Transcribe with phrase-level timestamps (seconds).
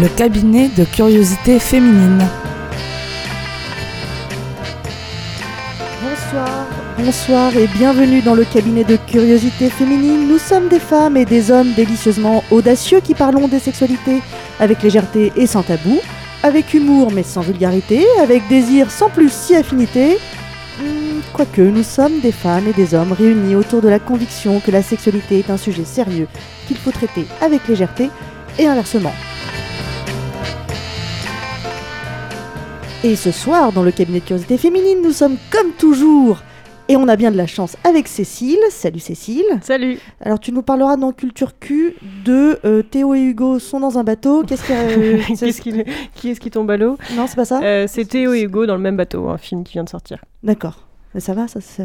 [0.00, 2.22] le cabinet de curiosité féminine.
[6.02, 6.66] Bonsoir,
[6.98, 10.28] bonsoir et bienvenue dans le cabinet de curiosité féminine.
[10.28, 14.20] Nous sommes des femmes et des hommes délicieusement audacieux qui parlons des sexualités
[14.60, 15.98] avec légèreté et sans tabou,
[16.42, 20.18] avec humour mais sans vulgarité, avec désir sans plus si affinité.
[20.78, 24.70] Hmm, Quoique nous sommes des femmes et des hommes réunis autour de la conviction que
[24.70, 26.28] la sexualité est un sujet sérieux
[26.68, 28.10] qu'il faut traiter avec légèreté
[28.58, 29.12] et inversement.
[33.06, 36.42] Et ce soir, dans le cabinet de curiosité féminine, nous sommes comme toujours,
[36.88, 38.58] et on a bien de la chance avec Cécile.
[38.70, 39.44] Salut Cécile.
[39.62, 40.00] Salut.
[40.20, 44.02] Alors tu nous parleras dans Culture Q de euh, Théo et Hugo sont dans un
[44.02, 44.42] bateau.
[44.42, 45.84] Qu'est-ce que euh,
[46.16, 46.96] qui est-ce qui tombe à l'eau?
[47.14, 47.60] Non, c'est pas ça?
[47.62, 50.18] Euh, C'est Théo et Hugo dans le même bateau, un film qui vient de sortir.
[50.42, 50.80] D'accord.
[51.16, 51.60] Ça va, ça.
[51.60, 51.84] ça-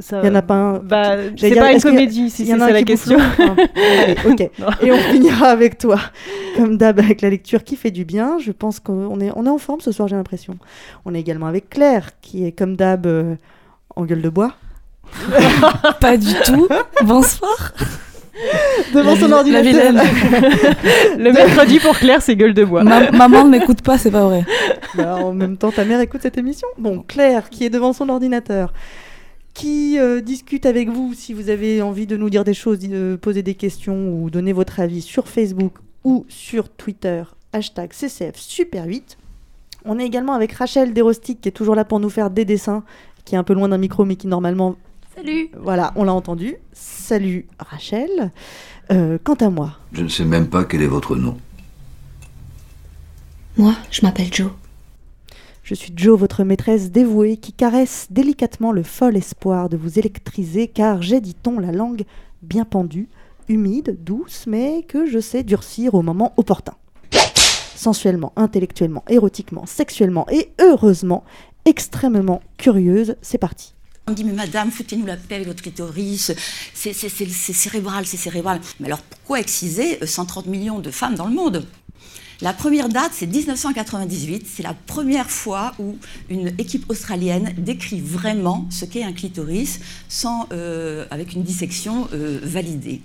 [0.00, 0.78] Ça- Il y en a pas un.
[0.78, 3.18] Bah, c'est dire, pas une a- comédie, si c'est la question.
[3.18, 3.54] Enfin,
[4.02, 4.50] allez, ok.
[4.58, 4.66] Non.
[4.82, 5.98] Et on finira avec toi,
[6.56, 8.38] comme d'hab, avec la lecture qui fait du bien.
[8.38, 10.56] Je pense qu'on est, on est en forme ce soir, j'ai l'impression.
[11.04, 13.34] On est également avec Claire, qui est comme d'hab euh,
[13.96, 14.54] en gueule de bois.
[16.00, 16.68] Pas du tout.
[17.04, 17.72] Bonsoir.
[18.94, 19.70] Devant son ordinateur.
[19.72, 20.00] vilaine.
[21.18, 22.82] Le mercredi pour Claire, c'est gueule de bois.
[22.82, 24.44] Ma- maman ne m'écoute pas, c'est pas vrai.
[24.94, 26.66] Bah, en même temps, ta mère écoute cette émission.
[26.78, 28.72] Bon, Claire, qui est devant son ordinateur,
[29.54, 33.18] qui euh, discute avec vous si vous avez envie de nous dire des choses, de
[33.20, 37.22] poser des questions ou donner votre avis sur Facebook ou sur Twitter,
[37.52, 39.18] hashtag CCF Super 8.
[39.84, 42.84] On est également avec Rachel Desrostiques qui est toujours là pour nous faire des dessins,
[43.24, 44.76] qui est un peu loin d'un micro mais qui normalement...
[45.14, 46.56] Salut Voilà, on l'a entendu.
[46.72, 48.32] Salut Rachel.
[48.90, 51.36] Euh, quant à moi, Je ne sais même pas quel est votre nom.
[53.58, 54.50] Moi, je m'appelle Joe.
[55.72, 60.68] Je suis Jo, votre maîtresse dévouée, qui caresse délicatement le fol espoir de vous électriser,
[60.68, 62.02] car j'ai, dit-on, la langue
[62.42, 63.08] bien pendue,
[63.48, 66.74] humide, douce, mais que je sais durcir au moment opportun.
[67.74, 71.24] Sensuellement, intellectuellement, érotiquement, sexuellement et heureusement,
[71.64, 73.72] extrêmement curieuse, c'est parti.
[74.06, 76.32] On me dit, mais madame, foutez-nous la paix avec votre clitoris,
[76.74, 78.60] c'est cérébral, c'est cérébral.
[78.78, 81.64] Mais alors pourquoi exciser euh, 130 millions de femmes dans le monde?
[82.42, 85.96] La première date, c'est 1998, c'est la première fois où
[86.28, 89.78] une équipe australienne décrit vraiment ce qu'est un clitoris
[90.50, 93.00] euh, avec une dissection euh, validée.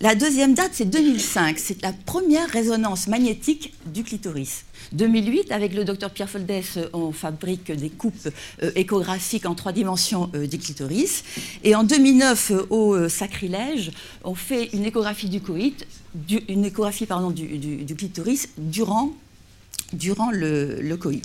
[0.00, 4.66] La deuxième date, c'est 2005, c'est la première résonance magnétique du clitoris.
[4.92, 8.28] 2008, avec le docteur Pierre Foldès, euh, on fabrique des coupes
[8.76, 11.24] échographiques en trois dimensions du clitoris.
[11.64, 13.90] Et en 2009, euh, au sacrilège,
[14.22, 15.86] on fait une échographie du coït,
[16.48, 19.10] une échographie pardon, du, du- clitoris durant,
[20.32, 21.24] le, le coït.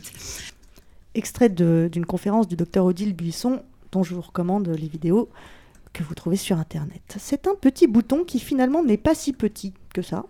[1.15, 5.29] Extrait d'une conférence du docteur Odile Buisson, dont je vous recommande les vidéos
[5.93, 7.01] que vous trouvez sur Internet.
[7.19, 10.25] C'est un petit bouton qui finalement n'est pas si petit que ça,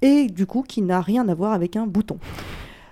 [0.00, 2.18] et du coup qui n'a rien à voir avec un bouton.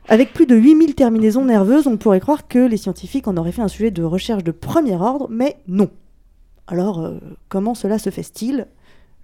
[0.08, 3.62] Avec plus de 8000 terminaisons nerveuses, on pourrait croire que les scientifiques en auraient fait
[3.62, 5.88] un sujet de recherche de premier ordre, mais non.
[6.66, 8.66] Alors, euh, comment cela se fait-il?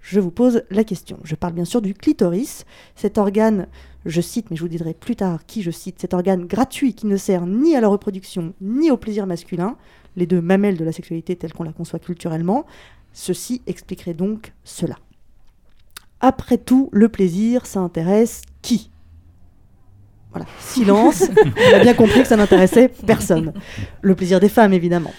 [0.09, 1.19] Je vous pose la question.
[1.25, 2.63] Je parle bien sûr du clitoris,
[2.95, 3.67] cet organe,
[4.05, 7.07] je cite, mais je vous dirai plus tard qui je cite, cet organe gratuit qui
[7.07, 9.75] ne sert ni à la reproduction ni au plaisir masculin,
[10.15, 12.65] les deux mamelles de la sexualité telles qu'on la conçoit culturellement.
[13.11, 14.95] Ceci expliquerait donc cela.
[16.21, 18.89] Après tout, le plaisir, ça intéresse qui?
[20.31, 21.25] Voilà, silence.
[21.71, 23.51] On a bien compris que ça n'intéressait personne.
[24.01, 25.11] Le plaisir des femmes, évidemment.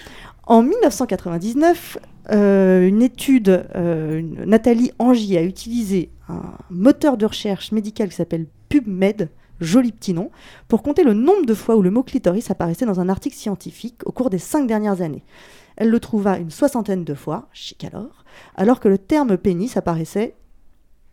[0.48, 1.98] En 1999,
[2.30, 8.46] euh, une étude, euh, Nathalie Angier a utilisé un moteur de recherche médical qui s'appelle
[8.70, 9.28] PubMed,
[9.60, 10.30] joli petit nom,
[10.66, 14.00] pour compter le nombre de fois où le mot clitoris apparaissait dans un article scientifique
[14.06, 15.22] au cours des cinq dernières années.
[15.76, 20.34] Elle le trouva une soixantaine de fois, chic alors, alors que le terme pénis apparaissait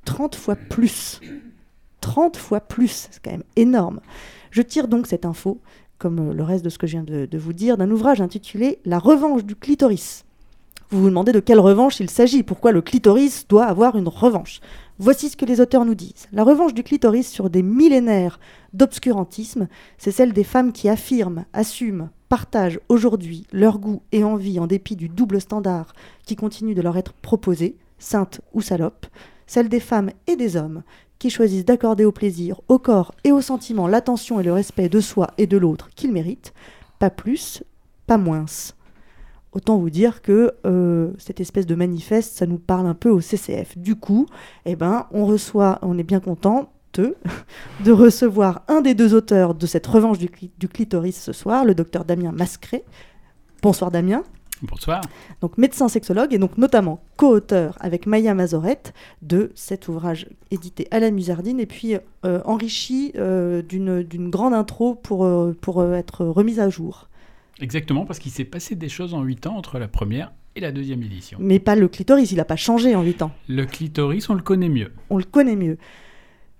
[0.05, 1.19] 30 fois plus.
[1.99, 3.99] 30 fois plus, c'est quand même énorme.
[4.51, 5.59] Je tire donc cette info,
[5.97, 8.21] comme euh, le reste de ce que je viens de, de vous dire, d'un ouvrage
[8.21, 10.25] intitulé La revanche du clitoris.
[10.91, 14.59] Vous vous demandez de quelle revanche il s'agit, pourquoi le clitoris doit avoir une revanche.
[14.99, 16.27] Voici ce que les auteurs nous disent.
[16.31, 18.39] La revanche du clitoris sur des millénaires
[18.73, 24.67] d'obscurantisme, c'est celle des femmes qui affirment, assument, partagent aujourd'hui leur goût et envie en
[24.67, 25.93] dépit du double standard
[26.25, 29.07] qui continue de leur être proposé, sainte ou salope,
[29.47, 30.83] celle des femmes et des hommes
[31.19, 34.99] qui choisissent d'accorder au plaisir, au corps et au sentiment l'attention et le respect de
[34.99, 36.53] soi et de l'autre qu'ils méritent,
[36.99, 37.63] pas plus,
[38.07, 38.45] pas moins.
[39.53, 43.21] Autant vous dire que euh, cette espèce de manifeste, ça nous parle un peu au
[43.21, 43.77] CCF.
[43.77, 44.25] Du coup,
[44.65, 47.15] eh ben, on reçoit, on est bien content de,
[47.85, 51.73] de recevoir un des deux auteurs de cette revanche du, du clitoris ce soir, le
[51.73, 52.83] docteur Damien Mascret.
[53.61, 54.23] Bonsoir Damien.
[54.61, 55.01] Bonsoir.
[55.41, 60.99] Donc médecin sexologue et donc notamment co-auteur avec Maya Mazorette de cet ouvrage édité à
[60.99, 66.59] la Musardine et puis euh, enrichi euh, d'une grande intro pour, euh, pour être remise
[66.59, 67.09] à jour.
[67.59, 70.71] Exactement, parce qu'il s'est passé des choses en 8 ans entre la première et la
[70.71, 71.37] deuxième édition.
[71.41, 73.31] Mais pas le clitoris, il n'a pas changé en 8 ans.
[73.47, 74.91] Le clitoris, on le connaît mieux.
[75.09, 75.77] On le connaît mieux.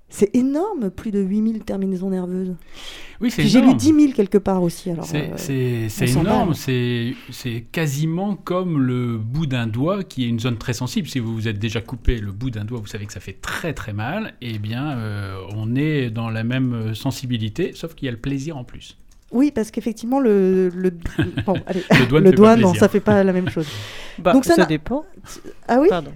[0.08, 2.54] C'est énorme, plus de 8000 terminaisons nerveuses.
[3.20, 3.78] Oui, c'est j'ai lu énorme.
[3.78, 4.92] 10 000 quelque part aussi.
[4.92, 6.34] Alors, C'est- euh, C'est c'est s'emballe.
[6.34, 11.08] énorme, c'est c'est quasiment comme le bout d'un doigt qui est une zone très sensible.
[11.08, 13.38] Si vous vous êtes déjà coupé le bout d'un doigt, vous savez que ça fait
[13.42, 14.36] très très mal.
[14.42, 18.58] Eh bien, euh, on est dans la même sensibilité, sauf qu'il y a le plaisir
[18.58, 18.98] en plus.
[19.32, 20.92] Oui, parce qu'effectivement, le, le,
[21.46, 22.80] bon, allez, Le doigt ne le fait doigt, pas non, plaisir.
[22.80, 23.68] ça fait pas la même chose.
[24.20, 25.04] Bah, Donc ça dépend.
[25.68, 26.12] Ah oui Pardon.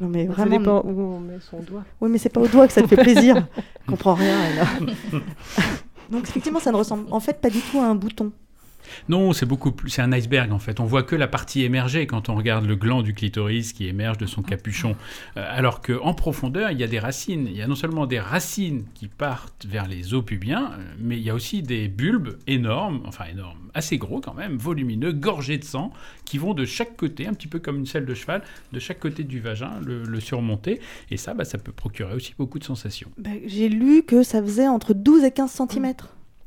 [0.00, 0.58] Non mais Ça vraiment.
[0.58, 1.84] dépend où on met son doigt.
[2.00, 3.46] Oui, mais c'est pas au doigt que ça te fait plaisir.
[3.84, 4.36] Je comprends rien.
[4.44, 5.20] elle.
[6.10, 8.30] Donc effectivement, ça ne ressemble en fait pas du tout à un bouton.
[9.08, 9.90] Non, c'est beaucoup plus.
[9.90, 10.80] C'est un iceberg en fait.
[10.80, 14.18] On voit que la partie émergée quand on regarde le gland du clitoris qui émerge
[14.18, 14.96] de son capuchon.
[15.36, 17.46] Euh, alors qu'en profondeur, il y a des racines.
[17.46, 21.16] Il y a non seulement des racines qui partent vers les os pubiens, euh, mais
[21.16, 25.58] il y a aussi des bulbes énormes, enfin énormes, assez gros quand même, volumineux, gorgés
[25.58, 25.92] de sang,
[26.24, 29.00] qui vont de chaque côté, un petit peu comme une selle de cheval, de chaque
[29.00, 30.80] côté du vagin, le, le surmonter.
[31.10, 33.10] Et ça, bah, ça peut procurer aussi beaucoup de sensations.
[33.18, 35.94] Bah, J'ai lu que ça faisait entre 12 et 15 cm.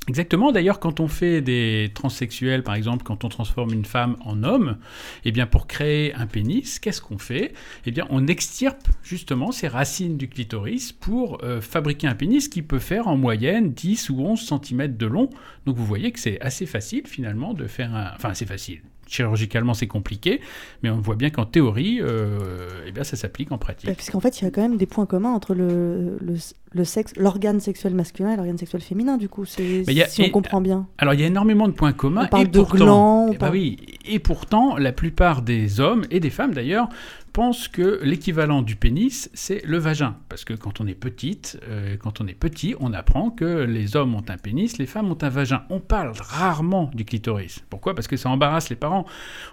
[0.08, 0.50] Exactement.
[0.50, 4.78] D'ailleurs, quand on fait des transsexuels, par exemple, quand on transforme une femme en homme,
[5.24, 7.52] eh bien, pour créer un pénis, qu'est-ce qu'on fait?
[7.86, 12.62] Eh bien, on extirpe justement ces racines du clitoris pour euh, fabriquer un pénis qui
[12.62, 15.30] peut faire en moyenne 10 ou 11 cm de long.
[15.66, 18.12] Donc, vous voyez que c'est assez facile finalement de faire un.
[18.16, 18.80] Enfin, c'est facile.
[19.10, 20.40] Chirurgicalement, c'est compliqué,
[20.82, 23.92] mais on voit bien qu'en théorie, euh, eh bien, ça s'applique en pratique.
[23.96, 26.34] Puisqu'en fait, il y a quand même des points communs entre le, le,
[26.72, 29.44] le sexe, l'organe sexuel masculin et l'organe sexuel féminin, du coup.
[29.44, 30.86] C'est, a- si on et- comprend bien.
[30.98, 32.24] Alors, il y a énormément de points communs.
[32.26, 33.76] On parle et de pourtant, glands, on eh ben parle- oui,
[34.06, 36.88] et pourtant, la plupart des hommes et des femmes d'ailleurs
[37.32, 40.16] pensent que l'équivalent du pénis, c'est le vagin.
[40.28, 43.96] Parce que quand on est petite, euh, quand on est petit, on apprend que les
[43.96, 45.62] hommes ont un pénis, les femmes ont un vagin.
[45.70, 47.64] On parle rarement du clitoris.
[47.70, 47.94] Pourquoi?
[47.94, 49.06] Parce que ça embarrasse les parents.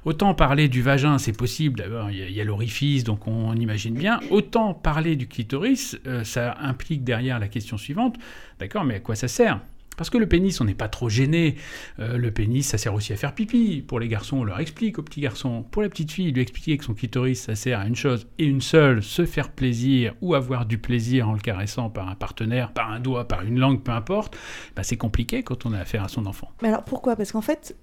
[0.06, 1.80] Autant parler du vagin, c'est possible.
[1.80, 4.20] D'abord, il y a- il y a, l'orifice, donc on, imagine bien.
[4.30, 8.16] Autant parler du clitoris, euh, ça implique derrière la question suivante.
[8.60, 9.60] D'accord, mais à quoi ça sert?
[9.98, 11.56] Parce que le pénis, on n'est pas trop gêné.
[12.00, 13.84] Euh, le pénis, ça sert aussi à faire pipi.
[13.86, 15.66] Pour les garçons, on leur explique aux petits garçons.
[15.72, 18.46] Pour la petite fille, lui expliquer que son clitoris, ça sert à une chose et
[18.46, 22.72] une seule, se faire plaisir ou avoir du plaisir en le caressant par un partenaire,
[22.72, 24.38] par un doigt, par une langue, peu importe.
[24.76, 26.52] Bah, c'est compliqué quand on a affaire à son enfant.
[26.62, 27.16] Mais alors pourquoi?
[27.16, 27.76] Parce qu'en fait,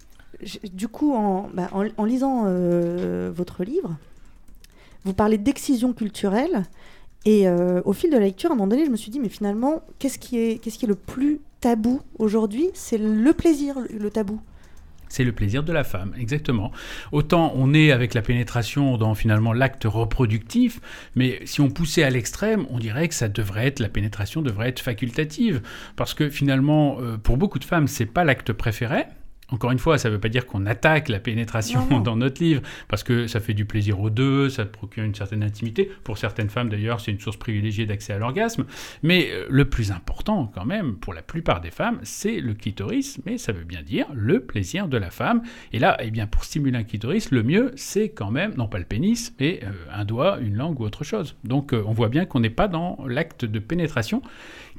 [0.73, 1.69] du coup, en, bah,
[2.07, 3.97] lisant euh, votre livre,
[5.05, 6.65] vous parlez d'excision culturelle.
[7.25, 9.19] Et euh, au fil de la lecture, à un moment donné, je me suis dit,
[9.19, 12.69] mais finalement, qu'est-ce qui est, qu'est-ce qui est le plus tabou aujourd'hui?
[12.75, 14.41] C'est le plaisir, le, tabou.
[15.09, 16.71] C'est le plaisir de la femme, exactement.
[17.13, 20.81] Autant on est avec la pénétration dans finalement l'acte reproductif,
[21.15, 24.69] mais si on poussait à l'extrême, on dirait que ça devrait être la pénétration devrait
[24.69, 25.63] être facultative,
[25.97, 29.05] parce que finalement, euh, pour beaucoup de femmes, c'est pas l'acte préféré.
[29.51, 32.01] Encore une fois, ça ne veut pas dire qu'on attaque la pénétration Non, non.
[32.01, 35.43] dans notre livre, parce que ça fait du plaisir aux deux, ça procure une certaine
[35.43, 35.91] intimité.
[36.03, 38.65] Pour certaines femmes, d'ailleurs, c'est une source privilégiée d'accès à l'orgasme.
[39.03, 43.21] Mais euh, le plus important, quand même, pour la plupart des femmes, c'est le clitoris,
[43.27, 45.43] mais ça veut bien dire le plaisir de la femme.
[45.73, 48.79] Et là, eh bien, pour stimuler un clitoris, le mieux, c'est quand même, non pas
[48.79, 51.37] le pénis, mais euh, un doigt, une langue ou autre chose.
[51.45, 54.23] Donc, euh, on voit bien qu'on n'est pas dans l'acte de pénétration,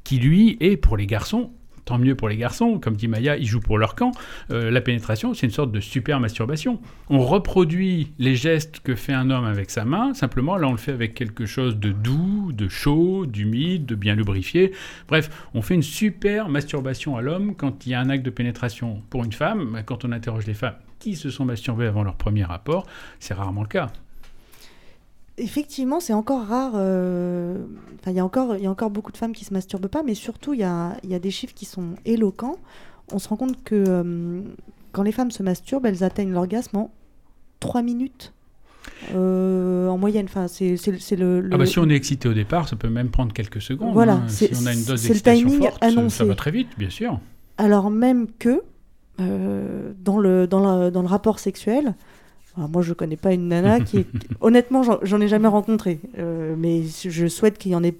[0.03, 1.51] qui lui est pour les garçons
[1.85, 4.11] tant mieux pour les garçons, comme dit Maya, ils jouent pour leur camp.
[4.51, 6.79] Euh, la pénétration, c'est une sorte de super masturbation.
[7.09, 10.77] On reproduit les gestes que fait un homme avec sa main, simplement là on le
[10.77, 14.71] fait avec quelque chose de doux, de chaud, d'humide, de bien lubrifié.
[15.07, 18.31] Bref, on fait une super masturbation à l'homme quand il y a un acte de
[18.31, 19.01] pénétration.
[19.09, 22.43] Pour une femme, quand on interroge les femmes qui se sont masturbées avant leur premier
[22.43, 22.87] rapport,
[23.19, 23.91] c'est rarement le cas.
[25.37, 26.73] Effectivement, c'est encore rare.
[26.75, 27.57] euh,
[27.99, 29.87] Enfin, il y a encore, il y a encore beaucoup de femmes qui se masturbent
[29.87, 32.57] pas, mais surtout, il y a, il y a des chiffres qui sont éloquents.
[33.11, 34.41] On se rend compte que euh,
[34.91, 36.91] quand les femmes se masturbent, elles atteignent l'orgasme en
[37.59, 38.31] 3 minutes.
[39.15, 40.75] euh, en moyenne, enfin, c'est
[41.15, 43.61] le, le- Ah bah si on est excité au départ, ça peut même prendre quelques
[43.61, 43.93] secondes.
[43.93, 44.27] Voilà, hein.
[44.27, 46.17] si on a une dose d'excitation forte, ça- annoncé.
[46.17, 47.19] ça va très vite, bien sûr.
[47.57, 48.61] alors même que
[49.19, 51.95] euh, dans, le, dans, la- dans le rapport sexuel,
[52.57, 54.07] alors moi je connais pas une nana qui est...
[54.41, 57.95] Honnêtement, j'en- ai jamais rencontré, euh, mais je souhaite qu'il y, en ait-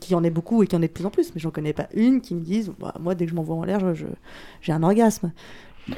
[0.00, 1.40] qu'il y en ait beaucoup et qu'il y en ait de plus en plus, mais
[1.40, 3.80] j'en connais pas une qui me dise, Bah, moi dès que je m'envoie en l'air,
[3.80, 4.06] je- je-
[4.60, 5.32] j'ai un orgasme.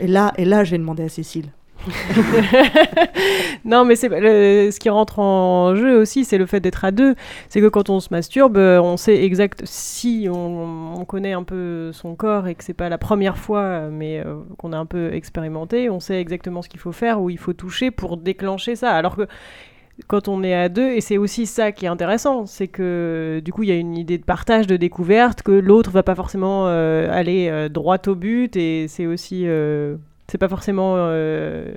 [0.01, 1.47] Et là, et là j'ai demandé à Cécile.
[3.65, 6.91] non, mais c'est le- ce qui rentre en jeu aussi, c'est le fait d'être à
[6.91, 7.15] deux.
[7.49, 11.43] C'est que quand on se masturbe, euh, on sait exact si on, on connaît un
[11.45, 14.79] peu son corps et que c'est pas la première fois, euh, mais euh, qu'on a
[14.79, 18.17] un peu expérimenté, on sait exactement ce qu'il faut faire, où il faut toucher pour
[18.17, 18.91] déclencher ça.
[18.93, 19.27] Alors que
[20.07, 23.53] quand on est à deux, et c'est aussi ça qui est intéressant, c'est que du
[23.53, 26.67] coup il y a une idée de partage, de découverte, que l'autre va pas forcément
[26.67, 29.45] aller droit au but, et c'est aussi
[30.31, 31.73] c'est pas forcément euh,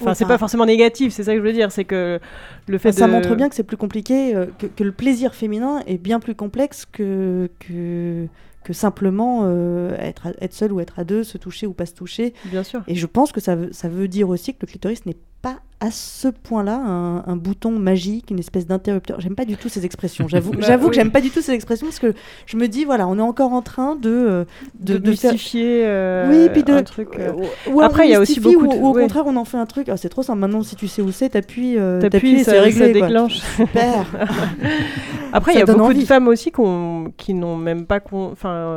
[0.00, 2.20] enfin c'est pas forcément négatif, c'est ça que je veux dire, c'est que
[2.68, 5.34] le fait ça de- montre bien que c'est plus compliqué, euh, que, que le plaisir
[5.34, 8.26] féminin est bien plus complexe que, que,
[8.64, 11.86] que simplement euh, être, à- être seul ou être à deux, se toucher ou pas
[11.86, 12.34] se toucher.
[12.44, 12.82] bien sûr.
[12.86, 15.56] Et je pense que ça veut, ça veut dire aussi que le clitoris n'est pas
[15.82, 19.18] à ce point-là un, un bouton magique, une espèce d'interrupteur.
[19.18, 20.28] J'aime pas du tout ces expressions.
[20.28, 20.90] J'avoue, Bah, j'avoue oui.
[20.90, 22.12] que j'aime pas du tout ces expressions parce que
[22.44, 24.44] je me dis voilà, on est encore en train de euh,
[24.78, 25.32] de, de, faire.
[25.54, 26.74] euh, Oui, puis de.
[26.74, 27.08] un truc.
[27.18, 29.00] euh, ou- ou Après, il y a aussi beaucoup ou- de- ou au ouais.
[29.02, 29.88] contraire, on en fait un truc.
[29.88, 30.40] Ah, c'est trop simple.
[30.40, 32.92] Maintenant, si tu sais où c'est, t'appuies, euh, T'appuies, ça, c'est ça réglé.
[32.98, 33.06] quoi.
[33.08, 33.38] déclenche.
[33.56, 34.04] Super.
[35.32, 36.00] Après, il Ça y a beaucoup envie.
[36.00, 36.52] de femmes aussi
[37.16, 38.76] qui n'ont même pas con- enfin,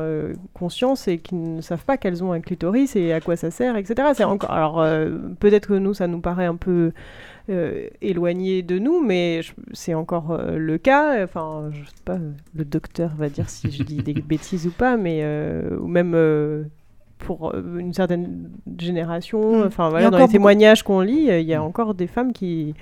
[0.54, 3.76] conscience et qui ne savent pas qu'elles ont un clitoris et à quoi ça sert,
[3.76, 4.10] etc.
[4.16, 4.86] C'est encore, alors
[5.40, 6.92] peut-être que nous, ça nous paraît un peu
[7.50, 9.42] euh, éloigné de nous, mais
[9.74, 11.24] c'est encore euh, le cas.
[11.24, 12.18] Enfin, je sais pas,
[12.56, 16.16] le docteur va dire si je dis des bêtises ou pas, mais euh, ou même.
[17.20, 19.68] pour une certaine génération, Mm.
[19.68, 21.64] enfin voilà, dans les témoignages qu'on lit, il y a Mm.
[21.64, 22.76] encore des femmes qui,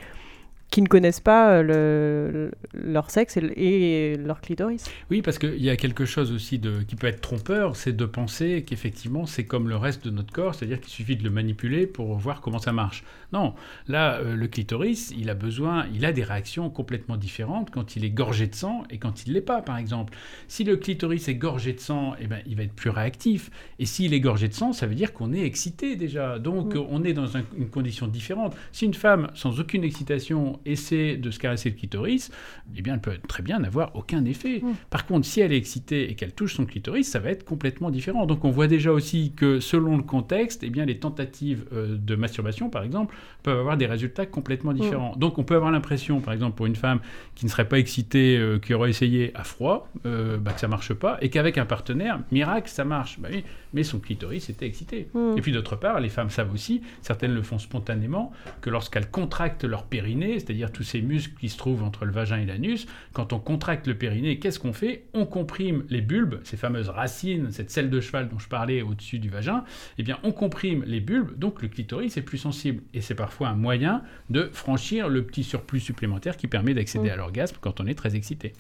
[0.72, 4.86] qui ne connaissent pas euh, le, leur sexe et, le- et leur clitoris.
[5.12, 8.06] Oui, parce qu'il y a quelque chose aussi de, qui peut être trompeur, c'est de
[8.06, 11.86] penser qu'effectivement c'est comme le reste de notre corps, c'est-à-dire qu'il suffit de le manipuler
[11.88, 13.04] pour voir comment ça marche.
[13.34, 13.54] Non,
[13.88, 18.04] là, euh, le clitoris, il a besoin, il a des réactions complètement différentes quand il
[18.06, 20.14] est gorgé de sang et quand il l'est pas, par exemple.
[20.48, 23.50] Si le clitoris est gorgé de sang, eh ben, il va être plus réactif.
[23.80, 26.40] Et s'il est gorgé de sang, ça veut dire qu'on est excité déjà.
[26.40, 28.56] Donc on est dans un- une condition différente.
[28.72, 32.32] Si une femme sans aucune excitation essaie de se caresser le clitoris,
[32.76, 34.62] eh bien elle peut très bien n'avoir aucun effet.
[34.64, 34.74] Mm.
[34.90, 37.90] Par contre, si elle est excitée et qu'elle touche son clitoris, ça va être complètement
[37.90, 38.26] différent.
[38.26, 42.16] Donc on voit déjà aussi que selon le contexte, eh bien les tentatives euh, de
[42.16, 45.16] masturbation, par exemple, peuvent avoir des résultats complètement différents.
[45.18, 47.00] Donc on peut avoir l'impression, par exemple, pour une femme
[47.36, 50.68] qui ne serait pas excitée, euh, qui aurait essayé à froid, euh, bah, que ça
[50.68, 53.20] marche pas, et qu'avec un partenaire, miracle, ça marche.
[53.20, 55.08] Bah oui, mais son clitoris était excité.
[55.14, 55.38] Mm.
[55.38, 59.64] Et puis d'autre part, les femmes savent aussi, certaines le font spontanément, que lorsqu'elles contractent
[59.64, 63.32] leur périnée, c'est-à-dire tous ces muscles qui se trouvent entre le vagin et l'anus, quand
[63.32, 65.06] on contracte le périnée, qu'est-ce qu'on fait?
[65.14, 69.18] On comprime les bulbes, ces fameuses racines, cette selle de cheval dont je parlais au-dessus
[69.20, 69.64] du vagin,
[69.98, 72.84] eh bien on comprime les bulbes, donc le clitoris est plus sensible.
[72.94, 77.14] Et c'est parfois un moyen de franchir le petit surplus supplémentaire qui permet d'accéder Mm.
[77.14, 78.52] à l'orgasme quand on est très excité.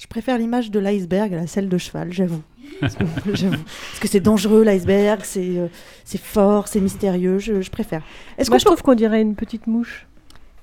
[0.00, 2.42] Je préfère l'image de l'iceberg à la selle de cheval, j'avoue.
[2.80, 5.68] Parce que- c'est dangereux, l'iceberg, c'est euh,
[6.04, 8.02] c'est fort, c'est mystérieux, je, je préfère.
[8.36, 10.05] Est-ce que je trouve qu'on dirait une petite mouche.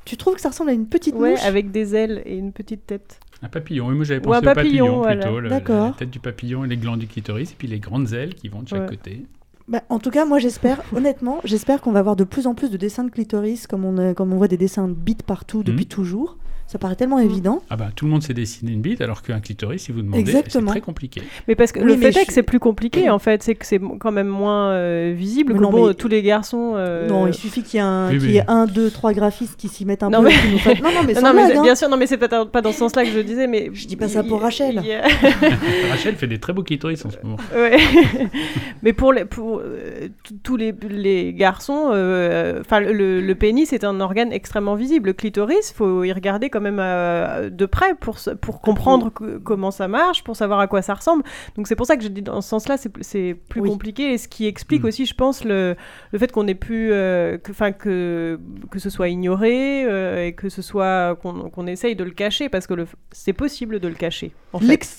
[0.06, 2.52] Tu trouves que ça ressemble à une petite Ouais, mouche avec des ailes et une
[2.52, 3.20] petite tête.
[3.42, 5.22] Un papillon, oui, moi j'avais un pensé au papillon, papillon voilà.
[5.22, 8.14] plutôt, le- la tête du papillon et les glands du clitoris, et puis les grandes
[8.14, 8.88] ailes qui vont de chaque Ouais.
[8.98, 9.26] côté.
[9.68, 12.70] Bah, en tout cas, moi j'espère, honnêtement, j'espère qu'on va avoir de plus en plus
[12.70, 15.84] de dessins de clitoris comme on, comme on voit des dessins de bites partout depuis
[15.86, 15.90] Mhm.
[15.90, 16.38] toujours.
[16.74, 17.26] Ça paraît tellement Mhm.
[17.26, 17.62] évident.
[17.70, 20.20] Ah bah tout le monde sait dessiner une bite, alors qu'un clitoris, si vous demandez,
[20.22, 20.66] Exactement.
[20.70, 21.22] c'est très compliqué.
[21.48, 23.64] Mais parce que Oui, le fait est que c'est plus compliqué en fait, c'est que
[23.68, 26.74] c'est quand même moins euh, visible que non, bon, mais- tous les garçons.
[26.76, 28.34] euh, Non, il suffit qu'il y ait un, Oui, qu'il oui.
[28.34, 30.30] y ait un, deux, trois graphistes qui s'y mettent un Non, peu.
[30.30, 31.64] mais- qui nous fassent- Non, non, mais Non, sans non, mais blague, c'est- hein.
[31.64, 33.86] bien sûr, non, mais c'est peut-être pas dans ce sens-là que je disais, mais Je
[33.88, 34.82] dis pas ça pour Rachel.
[35.92, 37.38] Rachel fait des très beaux clitoris en ce moment.
[37.56, 37.78] Ouais.
[38.82, 40.08] mais pour, les, pour euh,
[40.44, 45.08] tous les, les garçons, euh, enfin le, le pénis est un organe extrêmement visible.
[45.10, 49.70] Le clitoris, faut y regarder quand même euh, de près pour, pour comprendre que- comment
[49.72, 51.24] ça marche, pour savoir à quoi ça ressemble.
[51.56, 53.70] Donc c'est pour ça que je dis dans ce sens-là, c'est plus- c'est plus Oui.
[53.70, 54.88] compliqué et ce qui explique Mm.
[54.88, 55.76] aussi, je pense, le,
[56.12, 58.40] le fait qu'on ait pu, euh, que, enfin que,
[58.72, 62.66] que ce soit ignoré euh, et que ce soit qu'on essaye de le cacher parce
[62.68, 64.32] que le- c'est possible de le cacher.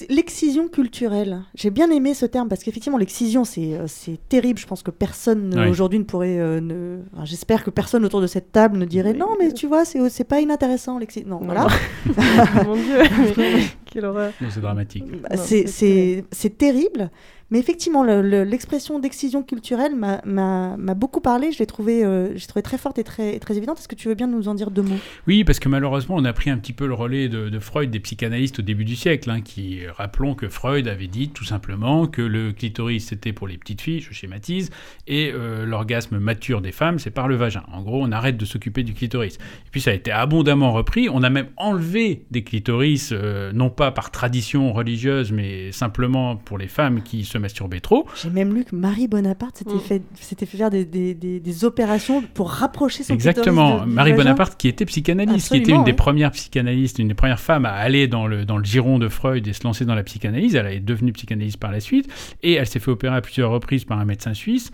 [0.08, 1.42] L'excision culturelle.
[1.54, 4.58] J'ai bien aimé ce terme parce qu'effectivement, l'excision, c'est euh, c'est terrible.
[4.58, 5.68] Je pense que personne Oui.
[5.68, 6.38] aujourd'hui ne pourrait.
[6.38, 6.98] euh, ne...
[7.14, 10.08] enfin, J'espère que personne autour de cette table ne dirait non, mais tu vois, c'est
[10.10, 11.28] c'est pas inintéressant l'excision.
[11.28, 11.53] Non, Non.
[11.54, 11.68] Voilà.
[12.64, 12.98] Mon Dieu,
[13.36, 14.32] mais quelle horreur.
[14.40, 15.04] Non, C'est dramatique.
[15.22, 17.10] Bah, c'est terrible.
[17.54, 21.52] Mais effectivement, le- le- l'expression d'excision culturelle m'a- beaucoup parlé.
[21.52, 23.78] Je l'ai trouvée euh, très forte et très, évidente.
[23.78, 24.98] Est-ce que tu veux bien nous en dire deux mots?
[25.28, 28.00] Oui, parce que malheureusement, on a pris un petit peu le relais de, Freud, des
[28.00, 32.22] psychanalystes au début du siècle, hein, qui, rappelons que Freud avait dit tout simplement que
[32.22, 34.70] le clitoris, c'était pour les petites filles, je schématise,
[35.06, 37.62] et euh, l'orgasme mature des femmes, c'est par le vagin.
[37.72, 39.36] En gros, on arrête de s'occuper du clitoris.
[39.36, 41.08] Et puis ça a été abondamment repris.
[41.08, 46.58] On a même enlevé des clitoris, euh, non pas par tradition religieuse, mais simplement pour
[46.58, 48.06] les femmes qui se masturber trop.
[48.20, 49.80] J'ai même lu que Marie Bonaparte s'était Mm.
[49.80, 53.80] fait, s'était fait faire des, des, des, des opérations pour rapprocher son Exactement.
[53.84, 54.12] de- Marie.
[54.14, 57.72] Bonaparte, qui était psychanalyste, qui était une des premières psychanalystes, une des premières femmes à
[57.72, 60.54] aller dans le, dans le giron de Freud et se lancer dans la psychanalyse.
[60.54, 62.08] Elle est devenue psychanalyste par la suite
[62.42, 64.70] et elle s'est fait opérer à plusieurs reprises par un médecin suisse.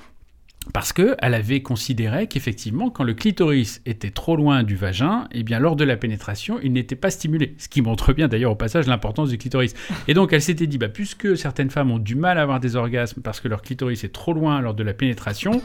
[0.74, 5.58] Parce qu'elle avait considéré qu'effectivement, quand le clitoris était trop loin du vagin, eh bien,
[5.58, 7.54] lors de la pénétration, il n'était pas stimulé.
[7.58, 9.74] Ce qui montre bien d'ailleurs au passage l'importance du clitoris.
[10.06, 12.76] Et donc, elle s'était dit, bah, puisque certaines femmes ont du mal à avoir des
[12.76, 15.62] orgasmes parce que leur clitoris est trop loin lors de la pénétration,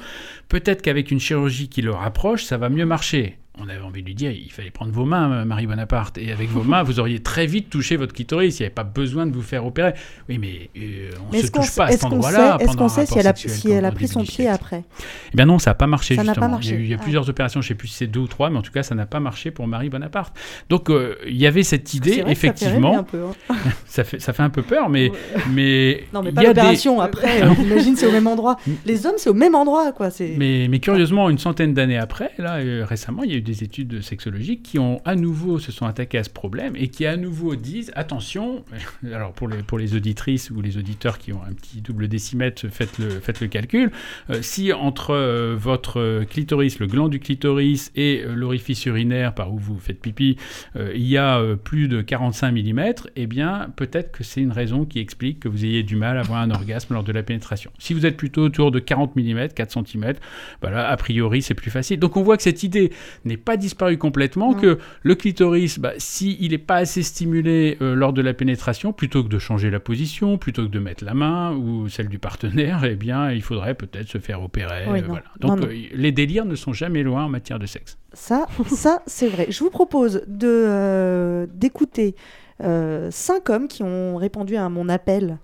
[0.48, 3.38] peut-être qu'avec une chirurgie qui le rapproche, ça va mieux marcher.
[3.58, 6.50] On avait envie de lui dire, il fallait prendre vos mains, Marie Bonaparte, et avec
[6.50, 8.60] vos mains, vous auriez très vite touché votre clitoris.
[8.60, 9.94] Il n'y avait pas besoin de vous faire opérer.
[10.28, 12.58] Oui, mais euh, on ne se touche pas à cet est-ce qu'on endroit-là.
[12.60, 14.84] sait, est-ce qu'on sait si elle a, si elle a pris son pied après?
[15.34, 16.48] Eh bien non, ça n'a pas marché Ça justement.
[16.48, 16.72] pas marché.
[16.72, 17.04] Il y a, eu- il y a Ah.
[17.04, 18.84] plusieurs opérations, je ne sais plus si c'est deux ou trois, mais en tout cas,
[18.84, 20.36] ça n'a pas marché pour Marie Bonaparte.
[20.70, 23.22] Donc euh, il y avait cette C'est idée, vrai que ça fait effectivement, un peu,
[23.50, 23.56] hein.
[23.86, 25.12] ça, fait, ça fait un peu peur, mais,
[25.54, 27.42] mais Non, mais pas a des- l'opération après.
[27.44, 28.58] euh, J'imagine c'est au même endroit.
[28.86, 30.10] Les hommes, c'est au même endroit, quoi.
[30.38, 33.64] Mais, mais curieusement, une centaine d'années après, là, euh, récemment, il y a eu des
[33.64, 37.16] études sexologiques qui ont à nouveau se sont attaquées à ce problème et qui à
[37.16, 38.66] nouveau disent attention.
[39.14, 42.68] Alors pour les pour les auditrices ou les auditeurs qui ont un petit double décimètre,
[42.70, 43.92] faites le faites le calcul.
[44.30, 49.54] Euh, si entre euh, votre clitoris, le gland du clitoris et euh, l'orifice urinaire par
[49.54, 50.38] où vous faites pipi,
[50.76, 55.00] il y a plus de 45 mm, eh bien peut-être que c'est une raison qui
[55.00, 57.72] explique que vous ayez du mal à avoir un orgasme lors de la pénétration.
[57.78, 60.14] Si vous êtes plutôt autour de 40 mm, 4 cm,
[60.62, 62.00] bah là, a priori, c'est plus facile.
[62.00, 62.92] Donc on voit que cette idée
[63.24, 64.60] n'est pas disparue complètement, Non.
[64.60, 69.24] que le clitoris, bah, s'il n'est pas assez stimulé euh, lors de la pénétration, plutôt
[69.24, 72.84] que de changer la position, plutôt que de mettre la main ou celle du partenaire,
[72.90, 74.86] eh bien, il faudrait peut-être se faire opérer.
[74.90, 75.24] Oui, euh, voilà.
[75.40, 75.68] Donc Non, non.
[75.72, 77.98] euh, les délires ne sont jamais loin en matière de sexe.
[78.14, 79.48] Ça, ça c'est vrai.
[79.50, 82.16] Je vous propose de d'écouter
[83.10, 85.38] cinq hommes qui ont répondu à mon appel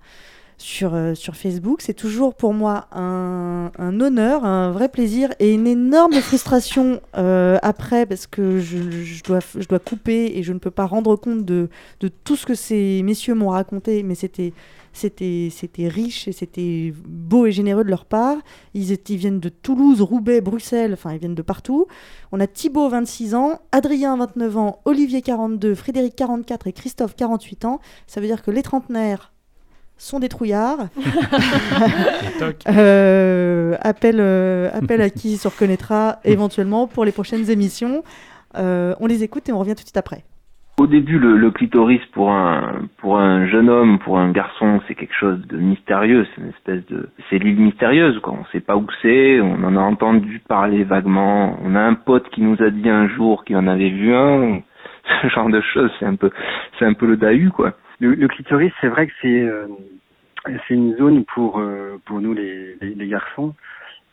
[0.62, 1.82] sur, euh, sur Facebook.
[1.82, 8.06] C'est toujours pour moi un, honneur, un vrai plaisir et une énorme frustration euh, après
[8.06, 11.68] parce que je, dois, je dois couper et je ne peux pas rendre compte de,
[12.00, 14.52] de tout ce que ces messieurs m'ont raconté, mais c'était
[15.88, 18.36] riche et c'était beau et généreux de leur part.
[18.74, 21.86] Ils, ils viennent de Toulouse, Roubaix, Bruxelles, enfin ils viennent de partout.
[22.30, 27.64] On a Thibaut, 26 ans, Adrien, 29 ans, Olivier, 42, Frédéric, 44 et Christophe, 48
[27.64, 27.80] ans.
[28.06, 29.31] Ça veut dire que les trentenaires
[30.02, 30.88] sont des trouillards.
[32.68, 38.02] Euh, appel, euh, appel à qui se reconnaîtra éventuellement pour les prochaines émissions.
[38.56, 40.24] Euh, on les écoute et on revient tout de suite après.
[40.78, 44.94] Au début, le, le clitoris pour un pour un jeune homme, pour un garçon, c'est
[44.94, 46.26] quelque chose de mystérieux.
[46.34, 48.18] C'est une espèce de c'est l'île mystérieuse.
[48.20, 48.34] Quoi.
[48.40, 49.40] On sait pas où c'est.
[49.40, 51.56] On en a entendu parler vaguement.
[51.62, 54.62] On a un pote qui nous a dit un jour qu'il en avait vu un.
[55.22, 56.30] Ce genre de choses, c'est un peu
[56.78, 57.74] c'est un peu le dahu quoi.
[58.04, 59.68] Le, clitoris, c'est vrai que c'est euh,
[60.70, 63.54] une zone pour euh, pour nous les, les, les garçons,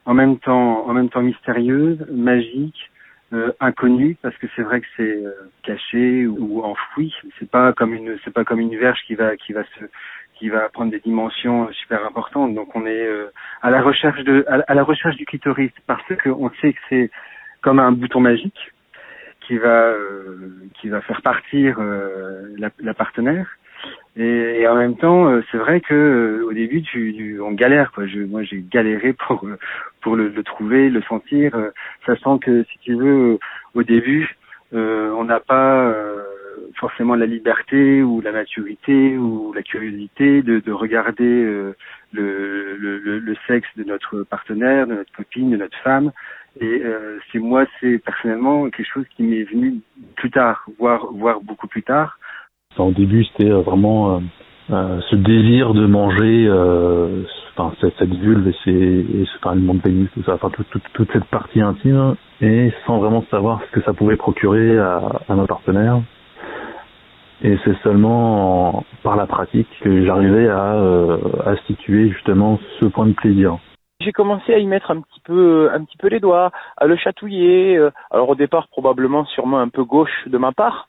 [0.05, 2.91] en même temps en même temps mystérieuse, magique,
[3.33, 5.31] euh, inconnue parce que c'est vrai que c'est euh,
[5.63, 7.11] caché ou, ou enfoui.
[7.39, 9.85] C'est pas comme une c'est pas comme une verge qui va qui va se
[10.35, 12.53] qui va prendre des dimensions super importantes.
[12.53, 13.31] Donc on est euh,
[13.63, 16.79] à la recherche de à, à la recherche du clitoris parce que on sait que
[16.89, 17.09] c'est
[17.61, 18.71] comme un bouton magique
[19.47, 23.47] qui va euh, qui va faire partir euh, la, la partenaire.
[24.17, 27.51] Et, et en même temps, euh, c'est vrai que euh, au début, tu, tu- on
[27.51, 27.91] galère.
[27.91, 28.05] Quoi.
[28.07, 29.57] Je, moi, j'ai galéré pour euh,
[30.01, 31.55] pour le, le trouver, le sentir,
[32.05, 33.37] sachant que si tu veux,
[33.75, 34.35] au début,
[34.73, 36.23] euh, on n'a pas euh,
[36.79, 41.75] forcément la liberté ou la maturité ou la curiosité de, de regarder euh,
[42.13, 46.11] le, le, le, sexe de notre partenaire, de notre copine, de notre femme.
[46.61, 46.81] Et
[47.31, 49.75] c'est moi, c'est personnellement quelque chose qui m'est venu
[50.15, 52.17] plus tard, voire voire beaucoup plus tard.
[52.77, 54.19] Au début, c'était euh, vraiment euh,
[54.71, 56.47] euh, ce désir de manger
[57.57, 60.49] enfin, cette, vulve et, ses, et ce enfin, le pénis, tout ça, enfin,
[60.93, 65.35] toute, cette partie intime, et sans vraiment savoir ce que ça pouvait procurer à, à
[65.35, 66.01] ma partenaire.
[67.41, 72.85] Et c'est seulement en- par la pratique que j'arrivais à, euh, à situer justement ce
[72.85, 73.57] point de plaisir.
[74.01, 76.95] J'ai commencé à y mettre un petit peu, un petit peu les doigts, à le
[76.95, 77.77] chatouiller.
[78.11, 80.87] Alors au départ, probablement, sûrement un peu gauche de ma part.